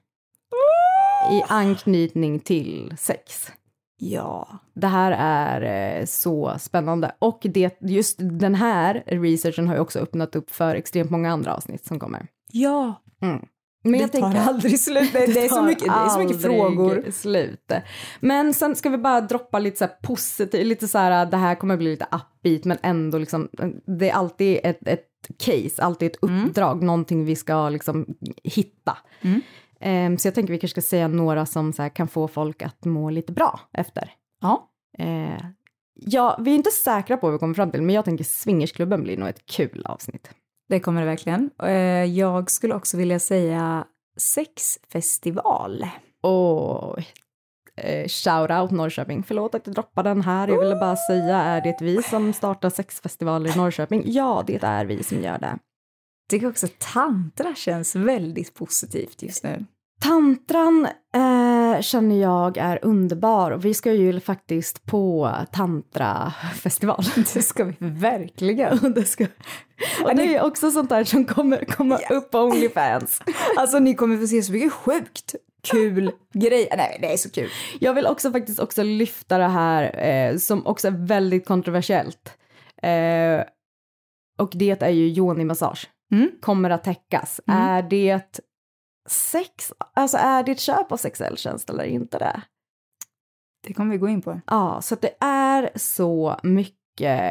[1.33, 3.53] I anknytning till sex.
[4.03, 4.49] Ja.
[4.75, 7.13] Det här är eh, så spännande.
[7.19, 11.55] Och det, just den här researchen har ju också öppnat upp för extremt många andra
[11.55, 12.27] avsnitt som kommer.
[12.53, 12.95] Ja.
[13.23, 13.47] Mm.
[13.83, 15.13] Men det jag tar tänker, aldrig slut.
[15.13, 17.11] Det, det, är så mycket, det är så mycket frågor.
[17.11, 17.73] Slut.
[18.21, 21.55] Men sen ska vi bara droppa lite så här positivt, lite så här, det här
[21.55, 23.49] kommer bli lite upbeat men ändå liksom,
[23.99, 25.07] det är alltid ett, ett
[25.39, 28.07] case, alltid ett uppdrag, någonting vi ska liksom
[28.45, 28.99] hitta.
[29.21, 29.41] Mm.
[29.81, 32.63] Ehm, så jag tänker vi kanske ska säga några som så här, kan få folk
[32.63, 34.13] att må lite bra efter.
[34.41, 34.71] Ja.
[34.99, 35.45] Eh,
[35.95, 39.03] ja, vi är inte säkra på vad vi kommer fram till, men jag tänker swingersklubben
[39.03, 40.31] blir nog ett kul avsnitt.
[40.71, 41.51] Det kommer det verkligen.
[41.63, 43.85] Eh, Jag skulle också vilja säga
[44.17, 45.87] sexfestival.
[46.21, 46.99] Och
[47.77, 49.23] eh, shout out Norrköping.
[49.23, 50.49] Förlåt att jag droppar den här.
[50.49, 54.03] Jag ville bara säga, är det vi som startar sexfestival i Norrköping?
[54.07, 55.47] Ja, det är vi som gör det.
[55.47, 59.65] Jag tycker också tantra känns väldigt positivt just nu.
[60.03, 61.50] Tantran eh,
[61.83, 67.05] känner jag är underbar och vi ska ju faktiskt på tantrafestival.
[67.35, 68.79] Det ska vi verkligen.
[68.79, 69.27] Och det, ska,
[70.05, 73.23] och det är också sånt där som kommer komma upp på Onlyfans.
[73.57, 76.77] Alltså ni kommer få se så mycket sjukt kul grejer.
[76.77, 77.49] Nej, det är så kul.
[77.81, 82.39] Jag vill också faktiskt också lyfta det här eh, som också är väldigt kontroversiellt.
[82.83, 83.45] Eh,
[84.39, 85.89] och det är ju yoni-massage.
[86.13, 86.31] Mm.
[86.41, 87.41] Kommer att täckas.
[87.49, 87.61] Mm.
[87.61, 88.41] Är det
[89.11, 92.43] sex, alltså är det ett köp av sexuell tjänst eller inte det?
[93.67, 94.41] Det kommer vi gå in på.
[94.47, 96.77] Ja, så att det är så mycket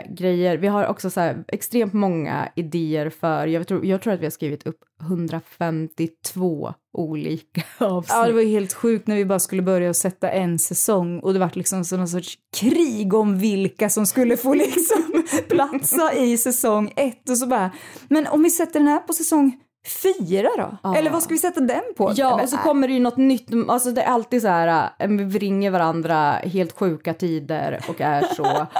[0.09, 0.57] grejer.
[0.57, 4.25] Vi har också så här extremt många idéer för, jag tror, jag tror att vi
[4.25, 8.11] har skrivit upp 152 olika avsnitt.
[8.13, 11.19] Ja, det var ju helt sjukt när vi bara skulle börja och sätta en säsong
[11.19, 16.13] och det var liksom så någon sorts krig om vilka som skulle få liksom platsa
[16.13, 17.71] i säsong ett och så bara,
[18.07, 20.77] men om vi sätter den här på säsong fyra då?
[20.83, 20.97] Ja.
[20.97, 22.13] Eller vad ska vi sätta den på?
[22.15, 23.49] Ja, Men, och så äh, kommer det ju något nytt.
[23.67, 28.23] Alltså det är alltid så här, äh, vi ringer varandra helt sjuka tider och är
[28.35, 28.67] så.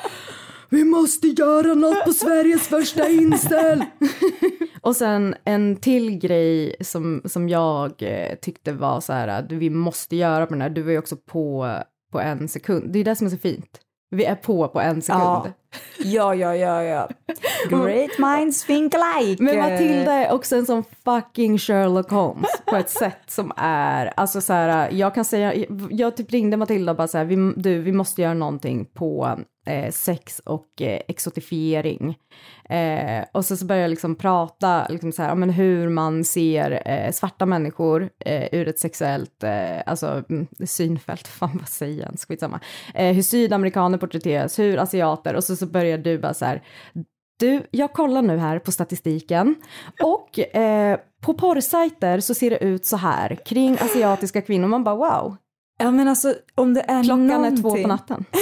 [0.71, 3.83] Vi måste göra något på Sveriges första inställ.
[4.81, 9.69] och sen en till grej som, som jag eh, tyckte var så här, att vi
[9.69, 10.69] måste göra på den här.
[10.69, 11.75] Du var ju också på
[12.11, 12.89] på en sekund.
[12.93, 13.79] Det är det som är så fint.
[14.09, 15.23] Vi är på på en sekund.
[15.23, 15.47] Ja.
[15.97, 17.09] Ja, ja, ja, ja.
[17.69, 19.43] Great minds think alike.
[19.43, 24.41] Men Matilda är också en sån fucking Sherlock Holmes på ett sätt som är, alltså
[24.41, 25.53] så här, jag kan säga,
[25.89, 29.39] jag typ ringde Matilda och bara så här, vi, du, vi måste göra någonting på
[29.69, 32.17] eh, sex och eh, exotifiering.
[32.69, 36.23] Eh, och så, så började jag liksom prata, liksom så här, ja, men hur man
[36.23, 41.97] ser eh, svarta människor eh, ur ett sexuellt, eh, alltså mm, synfält, fan vad säger
[41.97, 42.59] jag ens, skitsamma.
[42.93, 46.63] Eh, hur sydamerikaner porträtteras, hur asiater, och så, så började du bara så här,
[47.39, 49.55] du, jag kollar nu här på statistiken
[50.03, 54.67] och eh, på porrsajter så ser det ut så här kring asiatiska kvinnor.
[54.67, 55.37] Man bara wow,
[55.81, 58.25] Ja, men alltså om det är klockan någonting, är två på natten.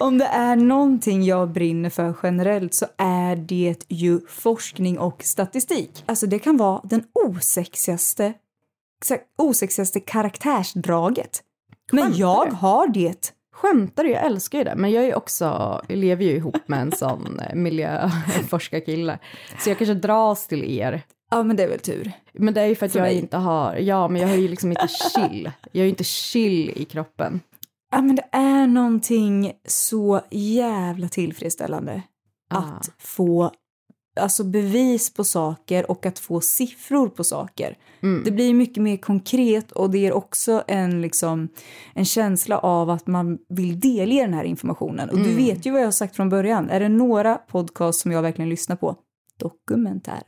[0.00, 6.04] Om det är någonting jag brinner för generellt så är det ju forskning och statistik.
[6.06, 8.34] Alltså det kan vara den osexigaste,
[9.38, 11.42] osexigaste karaktärsdraget.
[11.92, 13.32] Men jag har det.
[13.56, 14.10] Skämtar du?
[14.10, 14.74] Jag älskar ju det.
[14.76, 15.44] Men jag är också,
[15.88, 19.18] jag lever ju ihop med en sån eh, miljöforskarkille.
[19.58, 21.02] Så jag kanske dras till er.
[21.30, 22.12] Ja, men det är väl tur.
[22.32, 23.18] Men det är ju för att För jag mig.
[23.18, 25.50] inte har, ja men jag har ju liksom inte chill.
[25.72, 27.40] Jag har ju inte chill i kroppen.
[27.92, 32.02] Ja, men det är någonting så jävla tillfredsställande
[32.50, 32.58] Ah.
[32.58, 33.50] att få
[34.16, 37.78] alltså bevis på saker och att få siffror på saker.
[38.02, 38.22] Mm.
[38.24, 41.48] Det blir mycket mer konkret och det ger också en, liksom,
[41.94, 45.08] en känsla av att man vill delge den här informationen.
[45.10, 45.36] Och du Mm.
[45.36, 46.70] vet ju vad jag har sagt från början.
[46.70, 48.96] Är det några podcast som jag verkligen lyssnar på?
[49.40, 50.22] Dokumentär.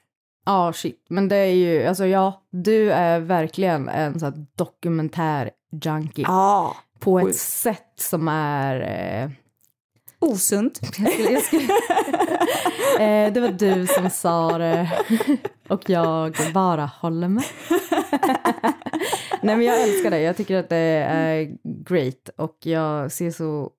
[0.47, 1.07] Ja, shit.
[1.11, 5.51] Men det är ju, alltså ja, du är verkligen en sån här dokumentär
[5.83, 6.25] junkie.
[6.29, 6.77] Ja.
[7.01, 8.81] på ett sätt som är...
[9.25, 9.31] Eh,
[10.21, 10.79] Osunt.
[10.83, 11.63] jag skulle, jag skulle,
[13.01, 14.91] eh, det var du som sa det
[15.69, 17.45] och jag bara håller med.
[19.43, 20.77] Nej men jag älskar det, jag tycker att det
[21.09, 23.71] är great och jag ser så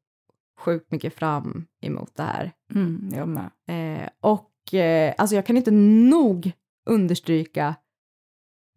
[0.59, 2.51] sjukt mycket fram emot det här.
[2.75, 3.49] Mm, jag med.
[3.69, 6.51] Eh, och eh, alltså jag kan inte nog
[6.89, 7.75] understryka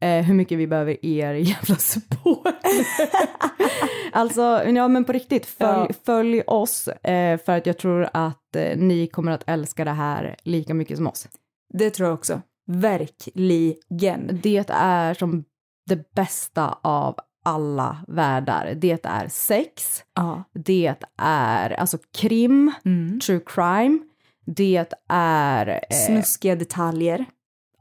[0.03, 2.47] eh, hur mycket vi behöver er jävla support.
[4.13, 5.95] alltså, ja men på riktigt, följ, Ja.
[6.07, 10.37] följ oss eh, för att jag tror att eh, ni kommer att älska det här
[10.43, 11.29] lika mycket som oss.
[11.75, 12.41] Det tror jag också.
[12.67, 14.41] Verkligen.
[14.43, 15.45] Det är som
[15.87, 18.75] det bästa av alla världar.
[18.77, 20.45] Det är sex, Ja.
[20.55, 23.21] det är alltså krim, Mm.
[23.21, 23.99] true crime,
[24.47, 27.25] det är eh, Snuskiga detaljer.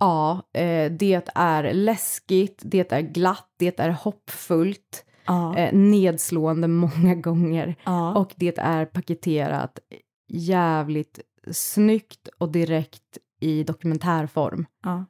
[0.01, 5.57] Ja, eh, det är läskigt, det är glatt, det är hoppfullt, Ja.
[5.57, 8.15] eh, nedslående många gånger ja.
[8.15, 9.79] och det är paketerat
[10.27, 11.19] jävligt
[11.51, 14.65] snyggt och direkt i dokumentärform.
[14.83, 15.05] ja.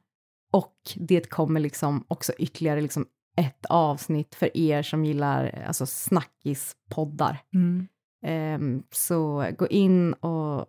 [0.52, 7.38] Och det kommer liksom också ytterligare liksom ett avsnitt för er som gillar alltså snackispoddar.
[7.54, 7.88] Mm.
[8.26, 10.66] Ehm, så gå in och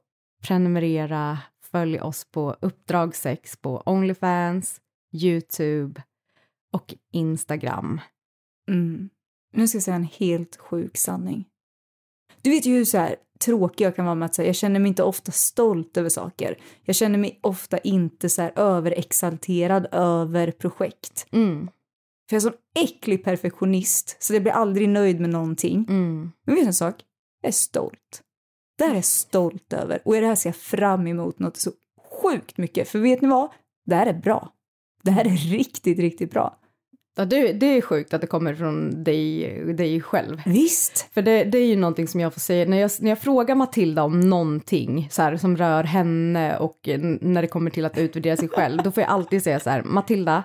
[0.48, 1.38] prenumerera,
[1.74, 4.82] följ oss på Uppdrag 6 på Onlyfans,
[5.14, 6.04] Youtube
[6.74, 8.02] och Instagram.
[8.72, 9.10] Mm.
[9.54, 11.46] Nu ska jag säga en helt sjuk sanning.
[12.42, 14.80] Du vet ju hur så här tråkig jag kan vara med att säga, jag känner
[14.80, 16.58] mig inte ofta stolt över saker.
[16.84, 21.28] Jag känner mig ofta inte så här överexalterad över projekt.
[21.32, 21.68] Mm,
[22.30, 25.86] För jag är sån äcklig perfektionist så jag blir aldrig nöjd med någonting.
[25.90, 26.96] mm, Men vet du en sak?
[27.42, 28.22] Jag är stolt.
[28.84, 31.58] Det här är jag stolt över och i det här ser jag fram emot något
[31.58, 31.72] så
[32.22, 32.90] sjukt mycket.
[32.90, 33.50] För vet ni vad?
[33.86, 34.50] Det här är bra.
[35.04, 36.58] Det här är riktigt, riktigt bra.
[37.16, 40.42] Ja, det, det är sjukt att det kommer från dig, dig själv.
[40.46, 41.10] Visst!
[41.14, 43.56] För det, det är ju någonting som jag får säga, när jag, när jag frågar
[43.56, 46.90] Matilda om någonting så här, som rör henne och
[47.22, 49.84] när det kommer till att utvärdera sig själv, då får jag alltid säga så här,
[49.84, 50.44] Matilda,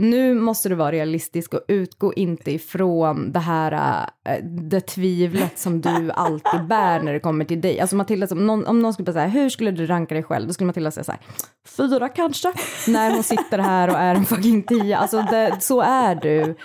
[0.00, 5.80] nu måste du vara realistisk och utgå inte ifrån det här, äh, det tvivlet som
[5.80, 7.80] du alltid bär när det kommer till dig.
[7.80, 10.46] Alltså Matilda, om någon, om någon skulle säga, hur skulle du ranka dig själv?
[10.46, 11.20] Då skulle Matilda säga så här,
[11.68, 12.52] fyra kanske,
[12.88, 14.98] när hon sitter här och är en fucking tia.
[14.98, 16.56] Alltså det, så är du.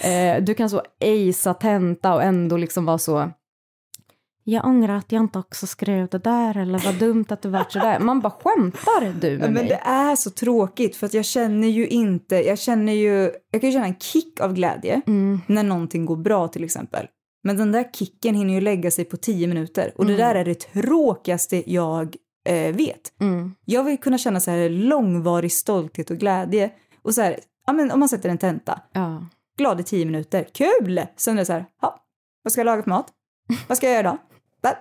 [0.00, 3.30] Eh, du kan så acea tenta och ändå liksom vara så,
[4.48, 7.72] jag ångrar att jag inte också skrev det där eller vad dumt att det vart
[7.72, 7.98] sådär.
[7.98, 9.66] Man bara skämtar du med Men mig?
[9.68, 13.70] det är så tråkigt för att jag känner ju inte, jag känner ju, jag kan
[13.70, 15.40] ju känna en kick av glädje Mm.
[15.46, 17.06] när någonting går bra till exempel.
[17.44, 20.16] Men den där kicken hinner ju lägga sig på tio minuter och Mm.
[20.16, 22.16] det där är det tråkigaste jag
[22.48, 23.20] eh, vet.
[23.20, 23.54] Mm.
[23.64, 26.70] Jag vill kunna känna så här långvarig stolthet och glädje
[27.02, 29.26] och så här, ja men om man sätter en tenta, Ja.
[29.58, 31.00] glad i tio minuter, kul!
[31.16, 32.04] Sen är det så här, ja,
[32.42, 33.06] vad ska jag laga för mat?
[33.68, 34.18] Vad ska jag göra då?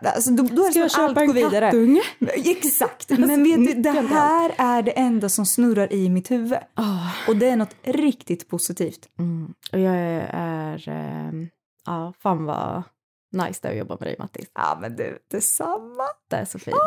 [0.02, 1.66] Alltså, då, då är Ska det jag som allt går en vidare.
[1.66, 2.02] kattunge?
[2.46, 6.60] Exakt, men vet du, det här är det enda som snurrar i mitt huvud.
[6.74, 7.10] Ah.
[7.28, 9.10] Och det är något riktigt positivt.
[9.20, 9.54] Mm.
[9.74, 11.50] Och jag är, ehm,
[11.86, 12.84] ja, fan vad
[13.32, 14.48] nice det är att jobba med dig Mattis.
[14.54, 16.04] Ja men du, detsamma.
[16.30, 16.78] Det är så fint.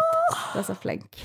[0.55, 1.25] Det är så flänk.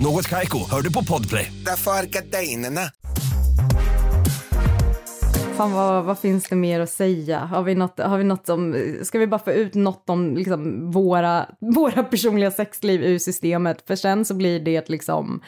[0.00, 1.52] Något Kaiko, hör du på Podplay.
[1.66, 2.80] Därför är gardinerna.
[5.56, 7.38] Fan vad, vad finns det mer att säga?
[7.38, 10.90] Har vi något, har vi något om, ska vi bara få ut något om liksom
[10.90, 13.86] våra, våra personliga sexliv ur systemet?
[13.86, 15.40] För sen så blir det liksom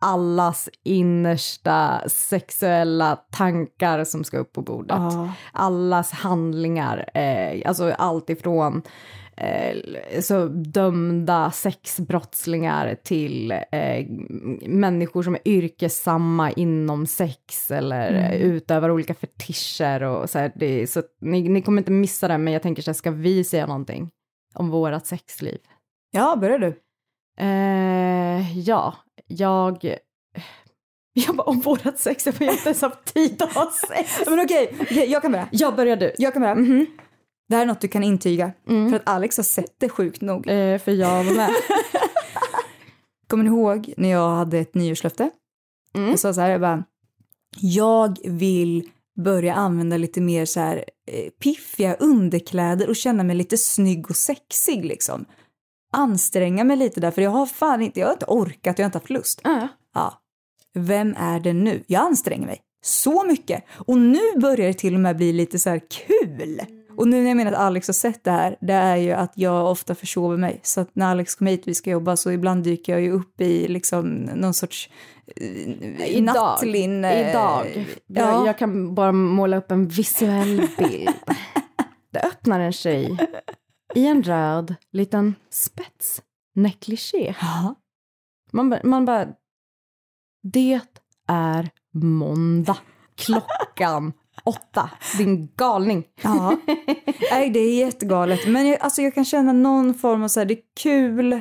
[0.00, 4.96] allas innersta sexuella tankar som ska upp på bordet.
[4.98, 5.32] Ja.
[5.52, 8.82] Allas handlingar, eh, alltså allt ifrån
[9.40, 14.06] eh, så dömda sexbrottslingar till eh,
[14.68, 18.32] människor som är yrkessamma inom sex eller Mm.
[18.32, 20.52] utövar olika fetischer och så här.
[20.54, 23.44] Det, så ni, ni kommer inte missa det, men jag tänker så här, ska vi
[23.44, 24.10] säga någonting
[24.54, 25.58] om vårat sexliv?
[26.10, 26.74] Ja, börjar du.
[27.40, 28.94] Eh, ja,
[29.26, 29.94] jag...
[31.12, 34.20] Jag bara, om vårat sex, jag har inte ens haft tid att ha sex.
[34.30, 35.48] Men okej, okej, jag kan börja.
[35.52, 36.12] Jag börjar du.
[36.18, 36.54] Jag kan börja.
[36.54, 36.86] Mhm.
[37.50, 38.52] Det här är något du kan intyga.
[38.68, 38.90] Mm.
[38.90, 40.48] För att Alex har sett det sjukt nog.
[40.48, 41.50] Eh, för jag var med.
[43.28, 45.30] Kommer ni ihåg när jag hade ett nyårslöfte?
[45.94, 46.10] Mm.
[46.10, 46.84] Jag sa så här, jag bara,
[47.60, 48.88] Jag vill
[49.20, 54.16] börja använda lite mer så här eh, piffiga underkläder och känna mig lite snygg och
[54.16, 55.24] sexig liksom.
[55.92, 58.88] Anstränga mig lite där för jag har fan inte, jag har inte orkat, jag har
[58.88, 59.40] inte haft lust.
[59.44, 59.68] Ja.
[59.94, 60.22] Ja.
[60.74, 61.84] Vem är det nu?
[61.86, 65.70] Jag anstränger mig så mycket och nu börjar det till och med bli lite så
[65.70, 66.60] här kul.
[67.00, 69.32] Och nu när jag menar att Alex har sett det här, det är ju att
[69.34, 70.60] jag ofta försover mig.
[70.62, 73.12] Så att när Alex kommer hit och vi ska jobba så ibland dyker jag ju
[73.12, 74.90] upp i liksom någon sorts
[75.36, 76.34] eh, Idag.
[76.34, 77.30] nattlinne.
[77.30, 77.86] Idag.
[78.06, 78.32] Ja.
[78.32, 81.14] Jag, jag kan bara måla upp en visuell bild.
[82.10, 83.18] Det öppnar en tjej
[83.94, 86.22] i en röd liten spets
[86.54, 87.34] negligé.
[88.52, 89.28] Man, man bara...
[90.42, 90.80] Det
[91.28, 92.78] är måndag.
[93.14, 94.12] Klockan
[94.44, 94.90] åtta.
[95.18, 96.04] Din galning.
[96.22, 96.56] Ja,
[97.30, 98.48] nej det är jättegalet.
[98.48, 101.40] Men jag, alltså jag kan känna någon form av så här, det är kul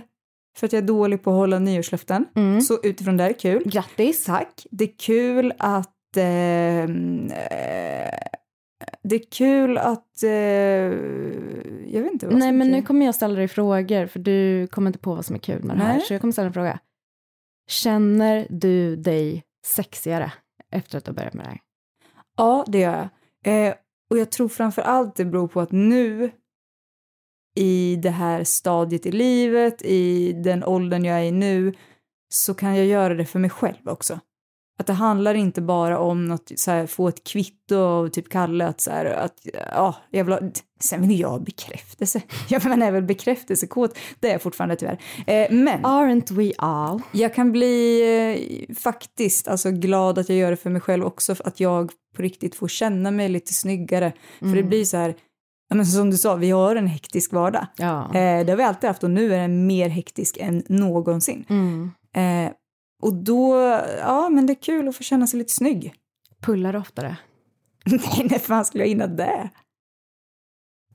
[0.58, 2.26] för att jag är dålig på att hålla nyårslöften.
[2.36, 2.62] Mm.
[2.62, 3.64] Så utifrån det är kul.
[3.66, 4.26] Grattis.
[4.26, 4.66] Tack.
[4.72, 6.18] Det är kul att...
[6.18, 8.10] ehm, eh,
[9.04, 10.24] det är kul att...
[10.24, 10.30] Eh,
[11.94, 12.72] jag vet inte vad Nej, men kul.
[12.76, 15.64] nu kommer jag ställa dig frågor, för du kommer inte på vad som är kul
[15.64, 15.94] med det här.
[15.94, 16.02] Nej.
[16.02, 16.80] Så jag kommer ställa en fråga.
[17.70, 20.32] Känner du dig sexigare
[20.72, 21.60] efter att du har börjat med det här?
[22.40, 23.10] Ja, det gör
[23.44, 23.68] jag.
[23.68, 23.74] Eh,
[24.10, 26.32] och jag tror framför allt det beror på att nu
[27.56, 31.74] i det här stadiet i livet, i den åldern jag är i nu,
[32.34, 34.20] så kan jag göra det för mig själv också.
[34.80, 38.68] Att det handlar inte bara om något, så här, få ett kvitto av typ Kalle
[38.68, 40.40] att så här, att ja, jag vill ha,
[40.80, 42.22] sen vill jag ha bekräftelse.
[42.50, 45.00] Jag menar, är väl bekräftelsekåt, det är jag fortfarande tyvärr.
[45.28, 47.02] Eh, men Aren't we all?
[47.12, 48.02] jag kan bli
[48.70, 52.24] eh, faktiskt alltså, glad att jag gör det för mig själv också, att jag på
[52.24, 54.14] riktigt får känna mig lite snyggare.
[54.40, 55.16] För det blir så här,
[55.74, 57.68] men som du sa, vi har en hektisk vardag.
[57.78, 58.06] Ja.
[58.06, 61.46] Eh, det har vi alltid haft och nu är den mer hektisk än någonsin.
[61.50, 61.92] Mm.
[62.16, 62.52] Eh,
[63.02, 63.56] och då,
[64.00, 65.94] ja men det är kul att få känna sig lite snygg.
[66.42, 67.18] Pullar du oftare?
[67.86, 69.50] Nej, när fan skulle jag hinna det?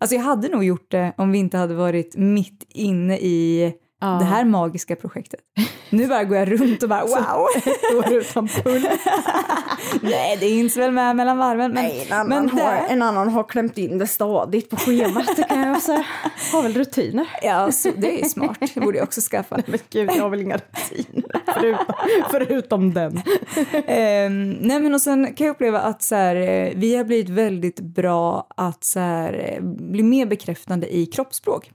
[0.00, 3.74] Alltså jag hade nog gjort det om vi inte hade varit mitt inne i
[4.04, 4.18] Ja.
[4.18, 5.40] det här magiska projektet.
[5.90, 7.46] Nu bara går jag runt och bara wow!
[7.98, 8.82] År utan pull.
[10.02, 11.72] Nej, det hinns väl med mellan varven.
[11.72, 14.76] Men, Nej, en, men annan har, det, en annan har klämt in det stadigt på
[14.76, 16.04] schemat, det kan jag säga.
[16.52, 17.26] Har väl rutiner.
[17.42, 18.58] ja, så det är smart.
[18.74, 19.62] Det borde jag också skaffa.
[19.66, 21.94] Men gud, jag har väl inga rutiner förutom,
[22.30, 23.22] förutom den.
[23.86, 27.28] Ehm, nej men och sen kan jag uppleva att så här, eh, vi har blivit
[27.28, 31.70] väldigt bra att så här, eh, bli mer bekräftande i kroppsspråk.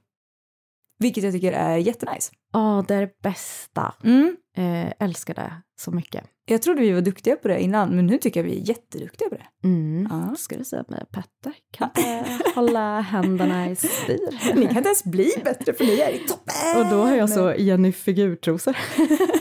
[1.00, 2.32] Vilket jag tycker är jättenice.
[2.54, 3.94] Ja, det är det bästa.
[4.04, 4.36] Mm.
[4.58, 6.24] Eh, älskar det så mycket.
[6.46, 9.30] Jag trodde vi var duktiga på det innan, men nu tycker jag vi är jätteduktiga
[9.30, 9.68] på det.
[9.68, 10.08] Mm.
[10.12, 10.36] Ja.
[10.36, 11.54] Ska du säga med Petter?
[11.72, 11.90] Kan
[12.56, 14.56] hålla händerna i styr.
[14.56, 16.78] Ni kan inte ens bli bättre för ni är i toppen!
[16.78, 18.78] Och då har jag så Jenny figurtrosor.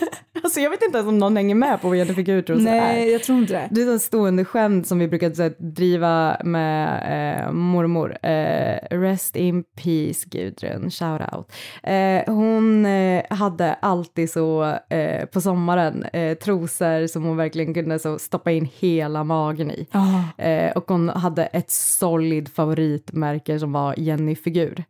[0.48, 2.80] alltså jag vet inte ens om någon hänger med på vad Jenny figurtrosor är.
[2.80, 3.68] Nej, jag tror inte det.
[3.70, 8.26] Det är en stående skämt som vi brukade här, driva med eh, mormor.
[8.26, 11.52] Eh, rest in peace Gudrun, shout out.
[11.82, 17.98] Eh, hon eh, hade alltid så eh, på sommaren eh, trosor som hon verkligen kunde
[17.98, 19.86] så stoppa in hela magen i.
[20.38, 24.84] Eh, och hon hade ett solid favoritmärke som var Jenny-figur.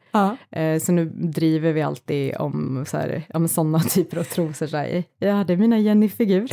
[0.50, 2.84] Eh, så nu driver vi alltid om
[3.48, 4.66] sådana typer av trosor.
[4.66, 6.48] Så här, ja, det är mina Jenny-figur.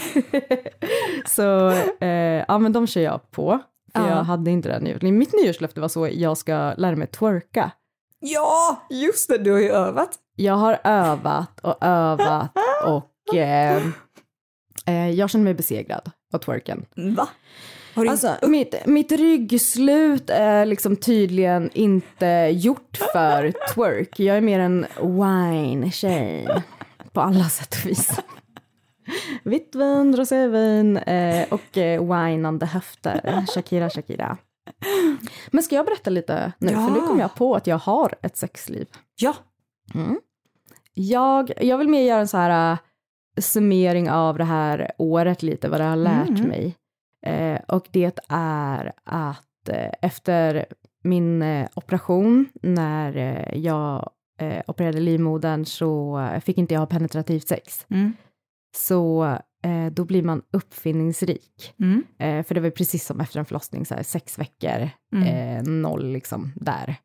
[1.29, 1.69] så
[2.05, 3.59] eh, ja, men de kör jag på.
[3.95, 4.09] För Ja.
[4.09, 5.13] jag hade inte den nyårslöftet.
[5.13, 7.71] Mitt nyårslöfte var så, jag ska lära mig twerka.
[8.19, 10.09] ja, just det, du har ju övat.
[10.35, 12.51] Jag har övat och övat
[12.85, 13.83] och eh,
[14.85, 16.85] eh, jag känner mig besegrad av twerken.
[16.95, 17.27] Va?
[17.95, 24.19] Har Alltså, mitt, mitt ryggslut är liksom tydligen inte gjort för twerk.
[24.19, 26.47] Jag är mer en wine-tjej
[27.13, 28.19] på alla sätt och vis.
[29.43, 33.45] Vitt vin, rosévin eh, och eh, höfter.
[33.55, 34.37] Shakira, Shakira.
[35.51, 36.67] Men ska jag berätta lite nu?
[36.69, 37.07] För nu Ja.
[37.07, 38.87] kom jag på att jag har ett sexliv.
[39.15, 39.35] Ja.
[40.93, 42.77] Jag, jag vill mer göra en så här äh,
[43.41, 46.41] summering av det här året lite, vad det har lärt Mm.
[46.47, 46.75] mig.
[47.25, 50.65] Eh, och det är att eh, efter
[51.03, 56.87] min eh, operation, när eh, jag eh, opererade livmodern så eh, fick inte jag ha
[56.87, 57.85] penetrativt sex.
[57.89, 58.13] Mm.
[58.75, 59.23] Så
[59.63, 61.73] eh, då blir man uppfinningsrik.
[61.79, 62.03] Mm.
[62.19, 65.27] Eh, för det var precis som efter en förlossning, så här, sex veckor, Mm.
[65.27, 66.95] eh, noll liksom där.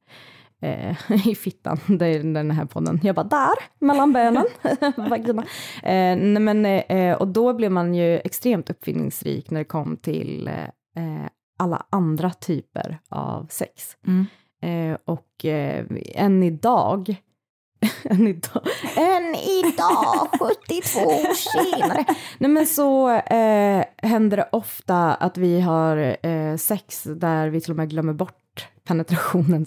[0.63, 0.97] Eh,
[1.29, 3.01] I fittan, det är den här podden.
[3.03, 3.55] Jag bara där,
[3.87, 4.47] mellan benen.
[4.97, 5.43] Vagina.
[5.83, 10.51] eh, nej, men, eh, och då blev man ju extremt uppfinningsrik när det kom till
[11.59, 13.97] alla andra typer av sex.
[14.07, 14.27] Mm.
[14.63, 17.15] Eh, och eh, än idag
[18.05, 18.63] än idag.
[18.97, 22.05] Än idag, 72 år senare.
[22.39, 27.71] Nej men så eh, händer det ofta att vi har eh, sex där vi till
[27.71, 28.37] och med glömmer bort
[28.85, 29.67] penetrationen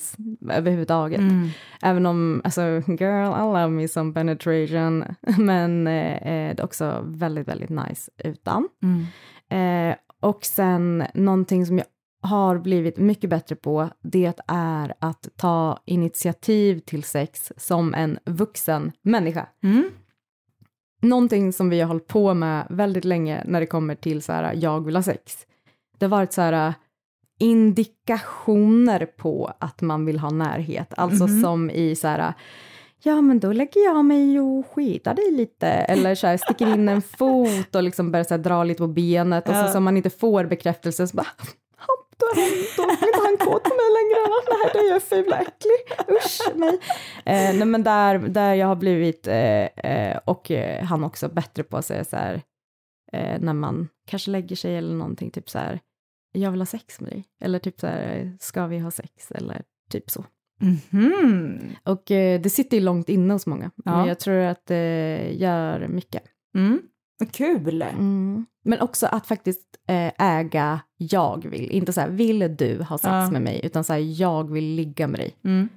[0.49, 1.20] överhuvudtaget.
[1.20, 1.49] Mm.
[1.82, 5.05] Även om, alltså, girl, I love me some penetration.
[5.38, 8.70] Men eh, det är också väldigt, väldigt nice utan.
[8.84, 9.05] Mm.
[9.89, 11.88] Eh, och sen någonting som jag
[12.24, 18.91] har blivit mycket bättre på, det är att ta initiativ till sex som en vuxen
[19.01, 19.47] människa.
[19.63, 19.89] Mm.
[21.01, 24.53] Någonting som vi har hållit på med väldigt länge när det kommer till så här,
[24.53, 25.38] jag vill ha sex.
[25.97, 26.74] Det har varit så här
[27.39, 31.41] indikationer på att man vill ha närhet, alltså mm.
[31.41, 32.34] som i så här
[33.03, 36.89] ja men då lägger jag mig och skidar dig lite eller så här, sticker in
[36.89, 39.97] en fot och liksom börjar så här, dra lite på benet och så, så man
[39.97, 41.28] inte får bekräftelse så bara
[42.18, 42.26] då,
[42.78, 44.20] då vill inte han kåt på mig längre.
[44.49, 46.16] Nej, det är jag ful och äcklig.
[46.18, 46.80] Usch mig.
[47.26, 51.64] Eh, nej, men där, där jag har blivit, eh, eh, och eh, han också, bättre
[51.64, 52.41] på att säga så här,
[53.14, 55.80] eh, när man kanske lägger sig eller någonting, typ så här,
[56.32, 57.26] jag vill ha sex med dig.
[57.41, 59.32] Eller typ så här, ska vi ha sex?
[59.32, 60.26] Eller typ så.
[60.61, 61.76] Mm -hmm.
[61.84, 63.97] Och eh, det sitter ju långt inne hos många, ja.
[63.97, 66.24] men jag tror att det gör mycket.
[66.55, 66.82] Mm.
[67.32, 67.82] Kul!
[67.82, 68.45] Mm.
[68.64, 73.07] Men också att faktiskt eh, äga jag vill, inte så här vill du ha sex
[73.07, 73.32] ja.
[73.32, 75.38] med mig, utan så här jag vill ligga med dig.
[75.43, 75.70] Mm.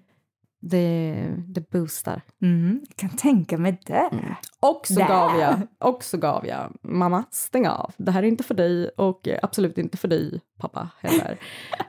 [0.61, 1.15] Det,
[1.47, 2.23] det boostar.
[2.43, 2.81] Mm.
[2.89, 4.09] Jag kan tänka mig det.
[4.13, 4.35] Mm.
[4.61, 5.61] Och, så gav jag,
[5.91, 9.79] och så gav jag, mamma stäng av, det här är inte för dig och absolut
[9.79, 11.39] inte för dig pappa heller.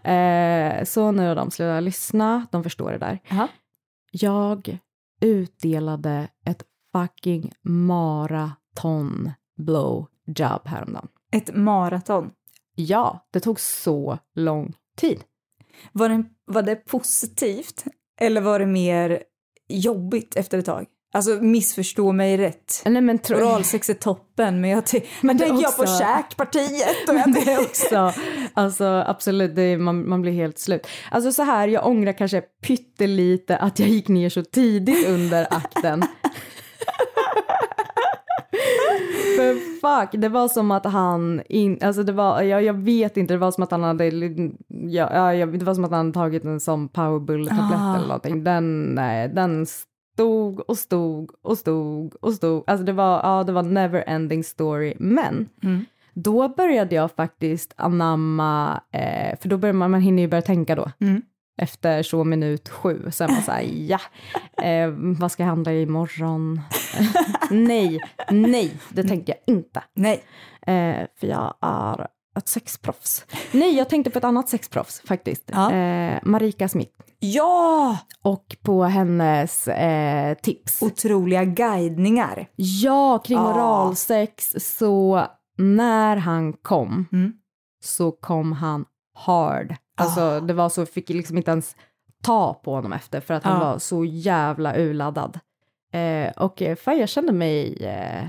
[0.80, 3.20] eh, så nu har de slutat lyssna, de förstår det där.
[3.32, 3.48] Aha.
[4.12, 4.80] Jag
[5.22, 9.32] utdelade ett fucking maraton
[10.28, 11.08] blowjob häromdagen.
[11.32, 12.32] Ett maraton?
[12.76, 15.24] Ja, det tog så lång tid.
[15.92, 17.86] Var det, var det positivt
[18.20, 19.24] eller var det mer
[19.68, 20.86] jobbigt efter ett tag?
[21.14, 22.82] Alltså missförstå mig rätt.
[22.86, 23.38] Nej, men tro...
[23.38, 24.84] Oralsex är toppen men jag
[25.22, 25.64] men tänker också...
[25.64, 27.10] jag på käkpartiet.
[27.10, 28.14] Och jag det är också,
[28.54, 30.88] alltså absolut, det man, man blir helt slut.
[31.12, 36.04] Alltså så här, jag ångrar kanske pyttelite att jag gick ner så tidigt under akten.
[39.38, 43.34] För fuck, det var som att han, in, alltså det var, jag, jag vet inte,
[43.34, 44.06] det var som att han hade,
[44.68, 47.96] ja, ja, det var som att han tagit en sån powerbull-tablett ah.
[47.96, 48.44] eller någonting.
[48.44, 52.64] Den, nej, den stod och stod och stod och stod.
[52.68, 54.94] Alltså det var, ja, det var never ending story.
[55.00, 55.86] Men mm.
[56.14, 60.76] då började jag faktiskt anamma, eh, för då börjar man, man hinner ju börja tänka
[60.76, 60.92] då.
[61.00, 61.22] Mm
[61.58, 63.12] efter så minut sju.
[63.12, 64.00] Sen var så här, ja,
[64.64, 64.90] eh,
[65.20, 66.62] vad ska jag handla imorgon?
[67.52, 68.00] nej,
[68.32, 69.84] nej, det tänker jag inte.
[69.94, 70.24] Nej.
[70.68, 73.26] Eh, för jag är ett sexproffs.
[73.52, 75.52] Nej, jag tänkte på ett annat sexproffs faktiskt.
[75.54, 75.72] Ja.
[75.72, 76.94] Eh, Marika Smith.
[77.20, 77.98] Ja!
[78.22, 80.82] Och på hennes eh, tips.
[80.82, 82.48] Otroliga guidningar.
[82.56, 83.54] Ja, kring ja.
[83.54, 84.56] oralsex.
[84.58, 85.28] Så
[85.58, 87.34] när han kom mm.
[87.84, 91.76] så kom han hard Alltså det var så, fick liksom inte ens
[92.24, 95.40] ta på honom efter för att han var så jävla urladdad.
[95.94, 98.28] Eh, och eh, fan jag kände mig eh,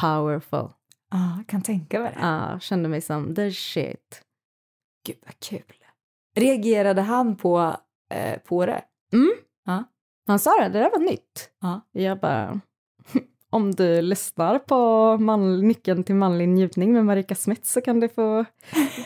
[0.00, 0.68] powerful.
[1.10, 2.20] Ja, ah, kan tänka mig det.
[2.26, 4.22] Ja, kände mig som the shit.
[5.06, 5.74] Gud vad kul.
[6.36, 7.76] Reagerade han på,
[8.10, 8.84] eh, på det?
[9.12, 9.32] Mm.
[9.64, 9.84] Ja.
[10.26, 11.50] Han sa det, det där var nytt.
[11.60, 11.80] Ja.
[11.92, 12.60] Jag bara,
[13.54, 14.76] om du lyssnar på
[15.18, 18.44] man, nyckeln till manlig njutning med Marika Smith så kan du få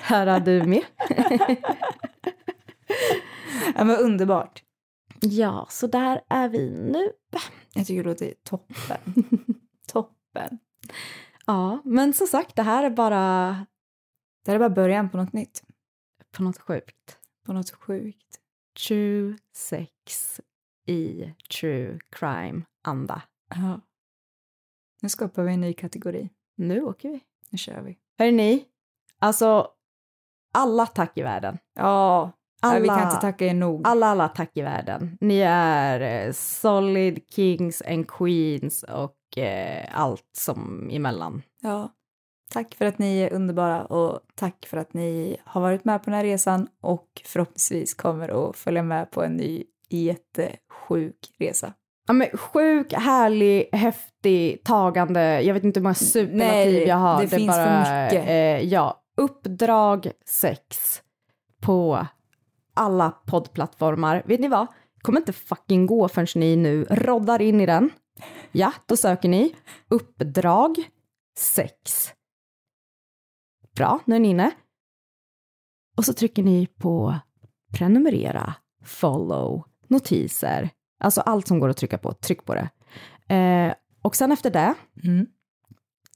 [0.03, 0.83] höra du med.
[3.75, 4.63] ja men underbart.
[5.21, 7.13] Ja, så där är vi nu.
[7.75, 9.25] Jag tycker det låter toppen.
[9.87, 10.59] toppen.
[11.47, 13.49] Ja, men som sagt, det här är bara...
[14.45, 15.63] Det här är bara början på något nytt.
[16.33, 17.19] På något sjukt.
[17.47, 18.41] På något sjukt.
[18.87, 20.41] True sex
[20.87, 23.23] i true crime-anda.
[23.55, 23.81] Ja.
[25.03, 26.31] Nu skapar vi en ny kategori.
[26.57, 27.21] Nu åker vi.
[27.51, 27.99] Nu kör vi.
[28.19, 28.65] Hörni,
[29.19, 29.69] alltså
[30.55, 31.59] alla tack i världen.
[31.75, 33.87] Ja, alla, vi kan inte tacka er nog.
[33.87, 35.19] Alla, alla tack i världen.
[35.21, 41.43] Ni är eh, solid kings and queens och eh, allt som emellan.
[41.63, 41.93] Ja,
[42.51, 46.11] tack för att ni är underbara och tack för att ni har varit med på
[46.11, 51.73] den här resan och förhoppningsvis kommer att följa med på en ny jättesjuk resa.
[52.09, 55.43] Ja, men sjuk, härlig, häftig, tagande.
[55.43, 57.17] Jag vet inte hur många superlativ jag har.
[57.17, 58.29] Det, det finns bara, för mycket.
[58.29, 61.03] Eh, ja, uppdrag sex
[61.61, 62.07] på
[62.75, 64.23] alla poddplattformar.
[64.27, 64.67] Vet ni vad?
[65.03, 67.91] kommer inte fucking gå förrän ni nu roddar in i den.
[68.53, 69.55] Ja, då söker ni
[69.89, 70.77] uppdrag
[71.39, 72.13] sex.
[73.77, 74.51] Bra, nu är ni inne.
[75.97, 77.15] Och så trycker ni på
[77.73, 78.55] prenumerera,
[78.85, 82.69] follow, notiser Alltså allt som går att trycka på, tryck på det.
[83.35, 84.75] Eh, och sen efter det
[85.05, 85.27] Mm.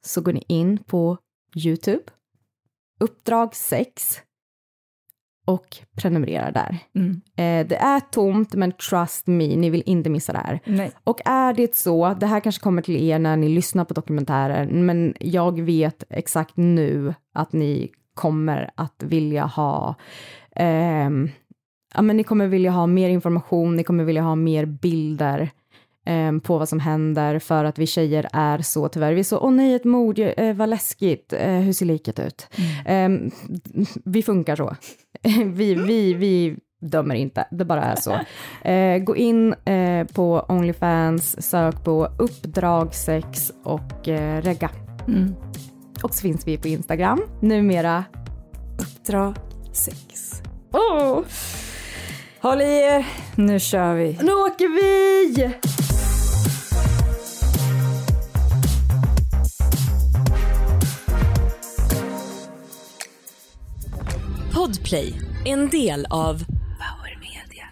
[0.03, 1.19] så går ni in på
[1.57, 2.03] YouTube,
[3.01, 4.21] uppdrag 6
[5.47, 5.67] och
[5.97, 6.79] prenumererar där.
[6.95, 7.11] Mm.
[7.37, 10.61] Eh, det är tomt, men trust me, ni vill inte missa det här.
[10.65, 10.93] Nej.
[11.05, 14.87] Och är det så, det här kanske kommer till er när ni lyssnar på dokumentären,
[14.87, 19.95] men jag vet exakt nu att ni kommer att vilja ha
[20.57, 21.31] ehm,
[21.95, 25.51] ja, men ni kommer vilja ha mer information, ni kommer vilja ha mer bilder
[26.07, 29.13] ehm, på vad som händer för att vi tjejer är så tyvärr.
[29.13, 32.49] Vi är så, åh nej, ett mord, eh, vad läskigt, eh, hur ser liket ut?
[32.87, 33.31] Ehm,
[34.05, 34.77] vi funkar så.
[35.45, 38.19] vi, vi, vi dömer inte, det bara är så.
[38.65, 44.71] Eh, gå in eh, på Onlyfans, sök på uppdrag sex och eh, regga.
[45.09, 45.35] Mm.
[46.03, 48.05] Och så finns vi på Instagram, numera.
[48.79, 49.35] Uppdrag
[49.73, 50.43] sex.
[50.73, 51.21] Oh,
[52.43, 54.19] Håll i er, nu kör vi.
[54.23, 55.55] nu åker vi!
[64.55, 65.15] Podplay,
[65.45, 67.65] en del av Power Media.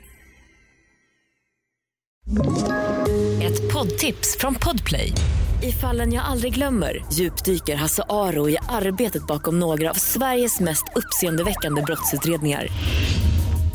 [3.50, 5.12] Ett poddtips från Podplay.
[5.62, 10.84] I fallen jag aldrig glömmer djupdyker Hasse Aro i arbetet bakom några av Sveriges mest
[10.94, 12.66] uppseendeväckande brottsutredningar.